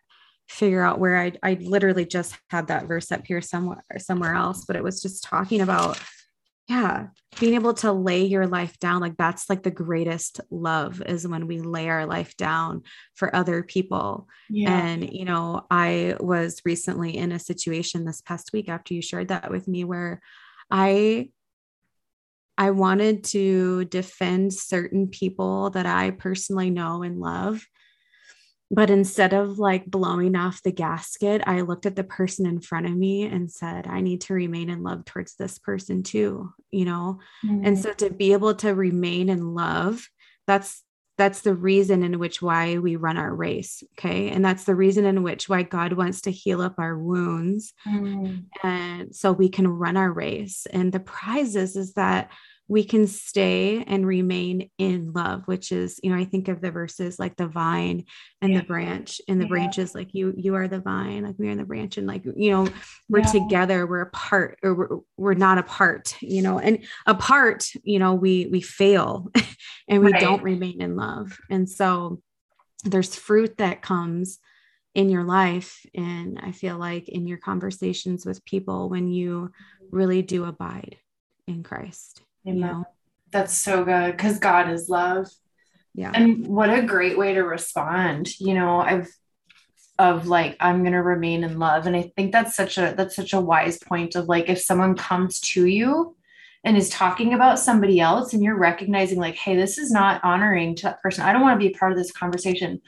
figure 0.50 0.82
out 0.82 1.00
where 1.00 1.16
I 1.16 1.32
I 1.42 1.54
literally 1.54 2.04
just 2.04 2.36
had 2.50 2.66
that 2.68 2.86
verse 2.86 3.10
up 3.10 3.26
here 3.26 3.40
somewhere 3.40 3.82
somewhere 3.96 4.34
else, 4.34 4.66
but 4.66 4.76
it 4.76 4.84
was 4.84 5.00
just 5.00 5.24
talking 5.24 5.62
about 5.62 5.98
yeah, 6.68 7.06
being 7.38 7.54
able 7.54 7.74
to 7.74 7.92
lay 7.92 8.24
your 8.24 8.46
life 8.46 8.78
down 8.78 9.00
like 9.00 9.16
that's 9.16 9.48
like 9.48 9.62
the 9.62 9.70
greatest 9.70 10.40
love 10.50 11.00
is 11.00 11.26
when 11.26 11.46
we 11.46 11.60
lay 11.60 11.88
our 11.88 12.06
life 12.06 12.36
down 12.36 12.82
for 13.14 13.34
other 13.34 13.62
people. 13.62 14.28
Yeah. 14.50 14.76
And 14.76 15.10
you 15.10 15.24
know, 15.24 15.64
I 15.70 16.16
was 16.20 16.60
recently 16.66 17.16
in 17.16 17.32
a 17.32 17.38
situation 17.38 18.04
this 18.04 18.20
past 18.20 18.50
week 18.52 18.68
after 18.68 18.92
you 18.92 19.00
shared 19.00 19.28
that 19.28 19.50
with 19.50 19.68
me 19.68 19.84
where 19.84 20.20
I 20.70 21.30
I 22.58 22.70
wanted 22.70 23.24
to 23.24 23.84
defend 23.86 24.54
certain 24.54 25.08
people 25.08 25.70
that 25.70 25.86
I 25.86 26.10
personally 26.10 26.70
know 26.70 27.02
and 27.02 27.20
love. 27.20 27.66
But 28.70 28.90
instead 28.90 29.32
of 29.32 29.58
like 29.58 29.86
blowing 29.86 30.34
off 30.34 30.62
the 30.62 30.72
gasket, 30.72 31.42
I 31.46 31.60
looked 31.60 31.86
at 31.86 31.94
the 31.94 32.02
person 32.02 32.46
in 32.46 32.60
front 32.60 32.86
of 32.86 32.96
me 32.96 33.24
and 33.24 33.50
said, 33.50 33.86
I 33.86 34.00
need 34.00 34.22
to 34.22 34.34
remain 34.34 34.70
in 34.70 34.82
love 34.82 35.04
towards 35.04 35.36
this 35.36 35.58
person 35.58 36.02
too, 36.02 36.52
you 36.72 36.84
know? 36.84 37.20
Mm-hmm. 37.44 37.64
And 37.64 37.78
so 37.78 37.92
to 37.92 38.10
be 38.10 38.32
able 38.32 38.54
to 38.56 38.74
remain 38.74 39.28
in 39.28 39.54
love, 39.54 40.08
that's 40.48 40.82
that's 41.18 41.40
the 41.40 41.54
reason 41.54 42.02
in 42.02 42.18
which 42.18 42.42
why 42.42 42.78
we 42.78 42.96
run 42.96 43.16
our 43.16 43.34
race 43.34 43.82
okay? 43.98 44.28
And 44.28 44.44
that's 44.44 44.64
the 44.64 44.74
reason 44.74 45.04
in 45.04 45.22
which 45.22 45.48
why 45.48 45.62
god 45.62 45.92
wants 45.94 46.20
to 46.22 46.30
heal 46.30 46.60
up 46.60 46.74
our 46.78 46.98
wounds. 46.98 47.72
Mm. 47.86 48.44
and 48.62 49.14
so 49.14 49.32
we 49.32 49.48
can 49.48 49.68
run 49.68 49.96
our 49.96 50.12
race. 50.12 50.66
And 50.70 50.92
the 50.92 51.00
prize 51.00 51.56
is 51.56 51.76
is 51.76 51.94
that 51.94 52.30
we 52.68 52.84
can 52.84 53.06
stay 53.06 53.84
and 53.84 54.06
remain 54.06 54.70
in 54.78 55.12
love 55.12 55.42
which 55.46 55.70
is 55.72 56.00
you 56.02 56.10
know 56.10 56.16
i 56.16 56.24
think 56.24 56.48
of 56.48 56.60
the 56.60 56.70
verses 56.70 57.18
like 57.18 57.36
the 57.36 57.46
vine 57.46 58.04
and 58.42 58.52
yeah. 58.52 58.60
the 58.60 58.66
branch 58.66 59.20
and 59.28 59.40
the 59.40 59.44
yeah. 59.44 59.48
branches 59.48 59.94
like 59.94 60.12
you 60.14 60.34
you 60.36 60.54
are 60.54 60.68
the 60.68 60.80
vine 60.80 61.24
like 61.24 61.36
we 61.38 61.48
are 61.48 61.54
the 61.54 61.64
branch 61.64 61.96
and 61.96 62.06
like 62.06 62.24
you 62.36 62.50
know 62.50 62.68
we're 63.08 63.20
yeah. 63.20 63.32
together 63.32 63.86
we're 63.86 64.02
apart 64.02 64.58
or 64.62 64.74
we're, 64.74 64.98
we're 65.16 65.34
not 65.34 65.58
apart 65.58 66.16
you 66.20 66.42
know 66.42 66.58
and 66.58 66.84
apart 67.06 67.68
you 67.82 67.98
know 67.98 68.14
we 68.14 68.46
we 68.46 68.60
fail 68.60 69.30
and 69.88 70.04
we 70.04 70.12
right. 70.12 70.20
don't 70.20 70.42
remain 70.42 70.80
in 70.80 70.96
love 70.96 71.38
and 71.50 71.68
so 71.68 72.20
there's 72.84 73.14
fruit 73.14 73.56
that 73.58 73.82
comes 73.82 74.38
in 74.94 75.10
your 75.10 75.24
life 75.24 75.84
and 75.94 76.38
i 76.42 76.52
feel 76.52 76.78
like 76.78 77.08
in 77.08 77.26
your 77.26 77.38
conversations 77.38 78.24
with 78.24 78.44
people 78.44 78.88
when 78.88 79.08
you 79.08 79.50
really 79.90 80.22
do 80.22 80.44
abide 80.44 80.96
in 81.46 81.62
christ 81.62 82.22
Amen. 82.46 82.56
You 82.56 82.60
know? 82.60 82.84
That's 83.32 83.54
so 83.54 83.84
good 83.84 84.12
because 84.12 84.38
God 84.38 84.70
is 84.70 84.88
love. 84.88 85.28
Yeah. 85.94 86.12
And 86.14 86.46
what 86.46 86.70
a 86.70 86.82
great 86.82 87.18
way 87.18 87.34
to 87.34 87.42
respond. 87.42 88.38
You 88.38 88.54
know, 88.54 88.80
I've 88.80 89.08
of 89.98 90.26
like 90.26 90.56
I'm 90.60 90.82
going 90.82 90.92
to 90.92 91.02
remain 91.02 91.42
in 91.42 91.58
love 91.58 91.86
and 91.86 91.96
I 91.96 92.12
think 92.16 92.32
that's 92.32 92.54
such 92.54 92.76
a 92.76 92.94
that's 92.96 93.16
such 93.16 93.32
a 93.32 93.40
wise 93.40 93.78
point 93.78 94.14
of 94.14 94.28
like 94.28 94.48
if 94.48 94.60
someone 94.60 94.94
comes 94.94 95.40
to 95.40 95.66
you 95.66 96.16
and 96.64 96.76
is 96.76 96.90
talking 96.90 97.32
about 97.32 97.58
somebody 97.58 98.00
else 98.00 98.34
and 98.34 98.42
you're 98.42 98.58
recognizing 98.58 99.18
like 99.18 99.36
hey 99.36 99.56
this 99.56 99.78
is 99.78 99.90
not 99.90 100.22
honoring 100.22 100.74
to 100.76 100.82
that 100.84 101.02
person. 101.02 101.24
I 101.24 101.32
don't 101.32 101.42
want 101.42 101.58
to 101.58 101.66
be 101.66 101.72
a 101.72 101.78
part 101.78 101.92
of 101.92 101.98
this 101.98 102.12
conversation. 102.12 102.82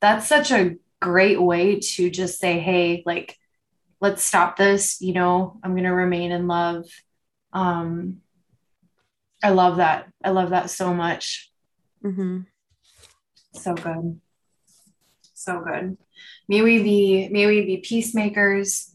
That's 0.00 0.26
such 0.26 0.50
a 0.50 0.76
great 1.00 1.40
way 1.40 1.78
to 1.78 2.10
just 2.10 2.40
say 2.40 2.58
hey 2.58 3.04
like 3.06 3.38
let's 4.00 4.22
stop 4.22 4.56
this, 4.56 5.00
you 5.00 5.12
know, 5.12 5.58
I'm 5.62 5.72
going 5.72 5.84
to 5.84 5.90
remain 5.90 6.32
in 6.32 6.48
love. 6.48 6.86
Um 7.52 8.18
I 9.42 9.50
love 9.50 9.76
that. 9.76 10.08
I 10.22 10.30
love 10.30 10.50
that 10.50 10.70
so 10.70 10.92
much. 10.92 11.50
Mm-hmm. 12.04 12.40
So 13.54 13.74
good. 13.74 14.20
So 15.34 15.60
good. 15.60 15.96
May 16.48 16.62
we 16.62 16.82
be, 16.82 17.28
may 17.28 17.46
we 17.46 17.62
be 17.62 17.78
peacemakers. 17.78 18.94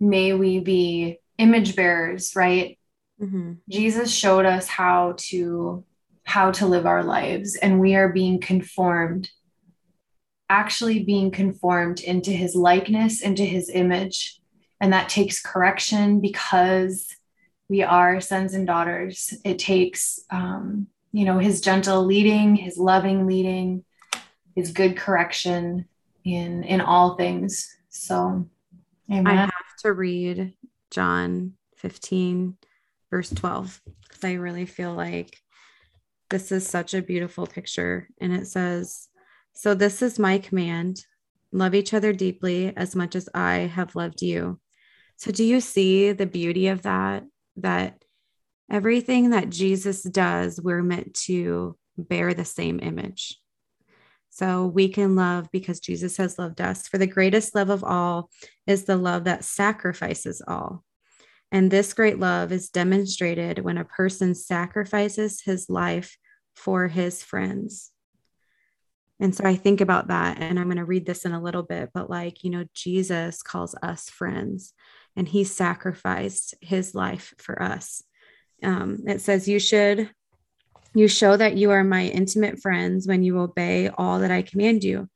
May 0.00 0.32
we 0.32 0.60
be 0.60 1.20
image 1.38 1.76
bearers, 1.76 2.34
right? 2.34 2.78
Mm-hmm. 3.20 3.54
Jesus 3.68 4.12
showed 4.12 4.46
us 4.46 4.66
how 4.66 5.14
to 5.18 5.84
how 6.26 6.50
to 6.50 6.66
live 6.66 6.86
our 6.86 7.04
lives 7.04 7.54
and 7.54 7.80
we 7.80 7.94
are 7.94 8.08
being 8.08 8.40
conformed 8.40 9.30
actually 10.50 11.04
being 11.04 11.30
conformed 11.30 12.00
into 12.00 12.32
his 12.32 12.54
likeness 12.54 13.22
into 13.22 13.44
his 13.44 13.70
image 13.70 14.40
and 14.80 14.92
that 14.92 15.08
takes 15.08 15.40
correction 15.40 16.20
because 16.20 17.15
we 17.68 17.82
are 17.82 18.20
sons 18.20 18.54
and 18.54 18.66
daughters. 18.66 19.34
It 19.44 19.58
takes, 19.58 20.20
um, 20.30 20.86
you 21.12 21.24
know, 21.24 21.38
his 21.38 21.60
gentle 21.60 22.04
leading, 22.04 22.56
his 22.56 22.78
loving 22.78 23.26
leading, 23.26 23.84
his 24.54 24.72
good 24.72 24.96
correction 24.96 25.86
in 26.24 26.64
in 26.64 26.80
all 26.80 27.16
things. 27.16 27.68
So, 27.88 28.48
amen. 29.10 29.26
I 29.26 29.34
have 29.34 29.76
to 29.80 29.92
read 29.92 30.54
John 30.90 31.54
15, 31.76 32.56
verse 33.10 33.30
12, 33.30 33.80
because 34.02 34.24
I 34.24 34.34
really 34.34 34.66
feel 34.66 34.94
like 34.94 35.36
this 36.30 36.52
is 36.52 36.68
such 36.68 36.94
a 36.94 37.02
beautiful 37.02 37.46
picture. 37.46 38.08
And 38.20 38.32
it 38.32 38.46
says, 38.46 39.08
So 39.52 39.74
this 39.74 40.02
is 40.02 40.18
my 40.18 40.38
command 40.38 41.04
love 41.52 41.74
each 41.74 41.94
other 41.94 42.12
deeply 42.12 42.76
as 42.76 42.94
much 42.94 43.14
as 43.14 43.28
I 43.32 43.70
have 43.74 43.96
loved 43.96 44.20
you. 44.20 44.60
So, 45.16 45.30
do 45.30 45.44
you 45.44 45.60
see 45.60 46.12
the 46.12 46.26
beauty 46.26 46.68
of 46.68 46.82
that? 46.82 47.24
That 47.56 48.04
everything 48.70 49.30
that 49.30 49.50
Jesus 49.50 50.02
does, 50.02 50.60
we're 50.60 50.82
meant 50.82 51.14
to 51.24 51.76
bear 51.96 52.34
the 52.34 52.44
same 52.44 52.80
image. 52.80 53.38
So 54.30 54.66
we 54.66 54.88
can 54.88 55.16
love 55.16 55.48
because 55.50 55.80
Jesus 55.80 56.18
has 56.18 56.38
loved 56.38 56.60
us. 56.60 56.88
For 56.88 56.98
the 56.98 57.06
greatest 57.06 57.54
love 57.54 57.70
of 57.70 57.82
all 57.82 58.28
is 58.66 58.84
the 58.84 58.96
love 58.96 59.24
that 59.24 59.44
sacrifices 59.44 60.42
all. 60.46 60.84
And 61.50 61.70
this 61.70 61.94
great 61.94 62.18
love 62.18 62.52
is 62.52 62.68
demonstrated 62.68 63.60
when 63.60 63.78
a 63.78 63.84
person 63.84 64.34
sacrifices 64.34 65.40
his 65.40 65.70
life 65.70 66.18
for 66.54 66.88
his 66.88 67.22
friends. 67.22 67.92
And 69.20 69.34
so 69.34 69.44
I 69.44 69.54
think 69.56 69.80
about 69.80 70.08
that, 70.08 70.38
and 70.38 70.58
I'm 70.58 70.66
going 70.66 70.76
to 70.76 70.84
read 70.84 71.06
this 71.06 71.24
in 71.24 71.32
a 71.32 71.42
little 71.42 71.62
bit, 71.62 71.88
but 71.94 72.10
like, 72.10 72.44
you 72.44 72.50
know, 72.50 72.64
Jesus 72.74 73.42
calls 73.42 73.74
us 73.82 74.10
friends, 74.10 74.74
and 75.16 75.26
he 75.26 75.44
sacrificed 75.44 76.54
his 76.60 76.94
life 76.94 77.34
for 77.38 77.60
us. 77.60 78.02
Um, 78.62 79.04
it 79.06 79.20
says, 79.20 79.48
You 79.48 79.58
should 79.58 80.10
you 80.96 81.08
show 81.08 81.36
that 81.36 81.56
you 81.58 81.72
are 81.72 81.84
my 81.84 82.06
intimate 82.06 82.58
friends 82.58 83.06
when 83.06 83.22
you 83.22 83.38
obey 83.38 83.88
all 83.90 84.20
that 84.20 84.30
I 84.30 84.40
command 84.40 84.82
you. 84.82 85.10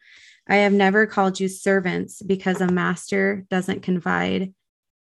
I 0.46 0.56
have 0.56 0.74
never 0.74 1.06
called 1.06 1.40
you 1.40 1.48
servants 1.48 2.20
because 2.20 2.60
a 2.60 2.70
master 2.70 3.46
doesn't 3.48 3.82
confide 3.82 4.52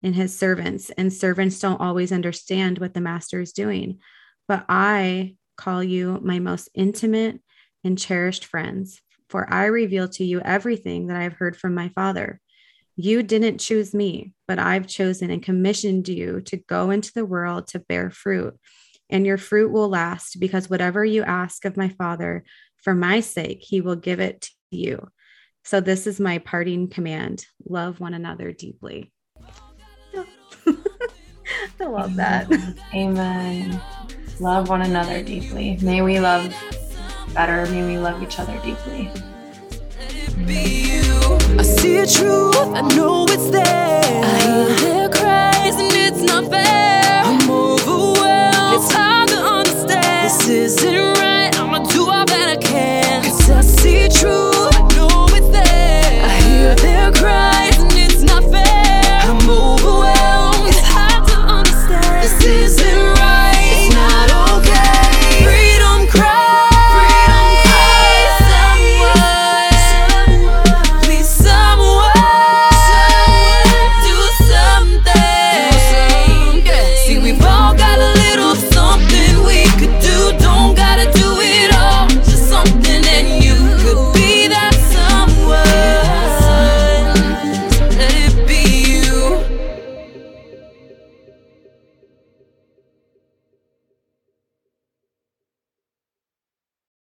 in 0.04 0.12
his 0.12 0.38
servants, 0.38 0.90
and 0.90 1.12
servants 1.12 1.58
don't 1.58 1.80
always 1.80 2.12
understand 2.12 2.78
what 2.78 2.94
the 2.94 3.00
master 3.00 3.40
is 3.40 3.52
doing. 3.52 3.98
But 4.46 4.66
I 4.68 5.34
call 5.56 5.82
you 5.82 6.20
my 6.22 6.38
most 6.38 6.68
intimate 6.74 7.40
and 7.82 7.98
cherished 7.98 8.44
friends, 8.44 9.00
for 9.28 9.52
I 9.52 9.66
reveal 9.66 10.08
to 10.10 10.24
you 10.24 10.40
everything 10.40 11.08
that 11.08 11.16
I 11.16 11.24
have 11.24 11.32
heard 11.32 11.56
from 11.56 11.74
my 11.74 11.88
Father. 11.88 12.40
You 13.00 13.22
didn't 13.22 13.58
choose 13.58 13.94
me, 13.94 14.32
but 14.48 14.58
I've 14.58 14.88
chosen 14.88 15.30
and 15.30 15.40
commissioned 15.40 16.08
you 16.08 16.40
to 16.46 16.56
go 16.56 16.90
into 16.90 17.12
the 17.14 17.24
world 17.24 17.68
to 17.68 17.78
bear 17.78 18.10
fruit 18.10 18.58
and 19.08 19.24
your 19.24 19.38
fruit 19.38 19.70
will 19.70 19.88
last 19.88 20.40
because 20.40 20.68
whatever 20.68 21.04
you 21.04 21.22
ask 21.22 21.64
of 21.64 21.76
my 21.76 21.90
Father 21.90 22.42
for 22.82 22.94
my 22.94 23.20
sake, 23.20 23.60
he 23.60 23.80
will 23.80 23.94
give 23.94 24.18
it 24.18 24.42
to 24.42 24.76
you. 24.76 25.08
So, 25.62 25.80
this 25.80 26.08
is 26.08 26.18
my 26.18 26.38
parting 26.38 26.88
command 26.88 27.46
love 27.64 28.00
one 28.00 28.14
another 28.14 28.52
deeply. 28.52 29.12
I 31.80 31.84
love 31.84 32.16
that. 32.16 32.50
Amen. 32.92 33.80
Love 34.40 34.68
one 34.68 34.82
another 34.82 35.22
deeply. 35.22 35.78
May 35.82 36.02
we 36.02 36.18
love 36.20 36.52
better. 37.32 37.70
May 37.70 37.86
we 37.86 37.98
love 37.98 38.20
each 38.22 38.40
other 38.40 38.58
deeply. 38.64 39.10
I 40.46 41.62
see 41.62 41.96
a 41.98 42.06
truth, 42.06 42.56
I 42.74 42.82
know 42.94 43.26
it's 43.28 43.50
there. 43.50 43.64
I 43.64 44.36
hear 44.44 44.76
their 44.76 45.08
cries 45.08 45.74
and 45.74 45.92
it's 45.92 46.22
not 46.22 46.50
fair. 46.50 47.22
I'm 47.24 47.50
overwhelmed, 47.50 48.76
it's 48.76 48.92
hard 48.92 49.28
to 49.30 49.36
understand. 49.36 50.30
This 50.30 50.48
isn't 50.48 51.18
right, 51.18 51.50
I'ma 51.58 51.78
do 51.90 52.02
all 52.02 52.24
that 52.24 52.48
I 52.48 52.56
can. 52.56 53.24
Cause 53.24 53.50
I 53.50 53.60
see 53.62 54.08
truth. 54.08 54.57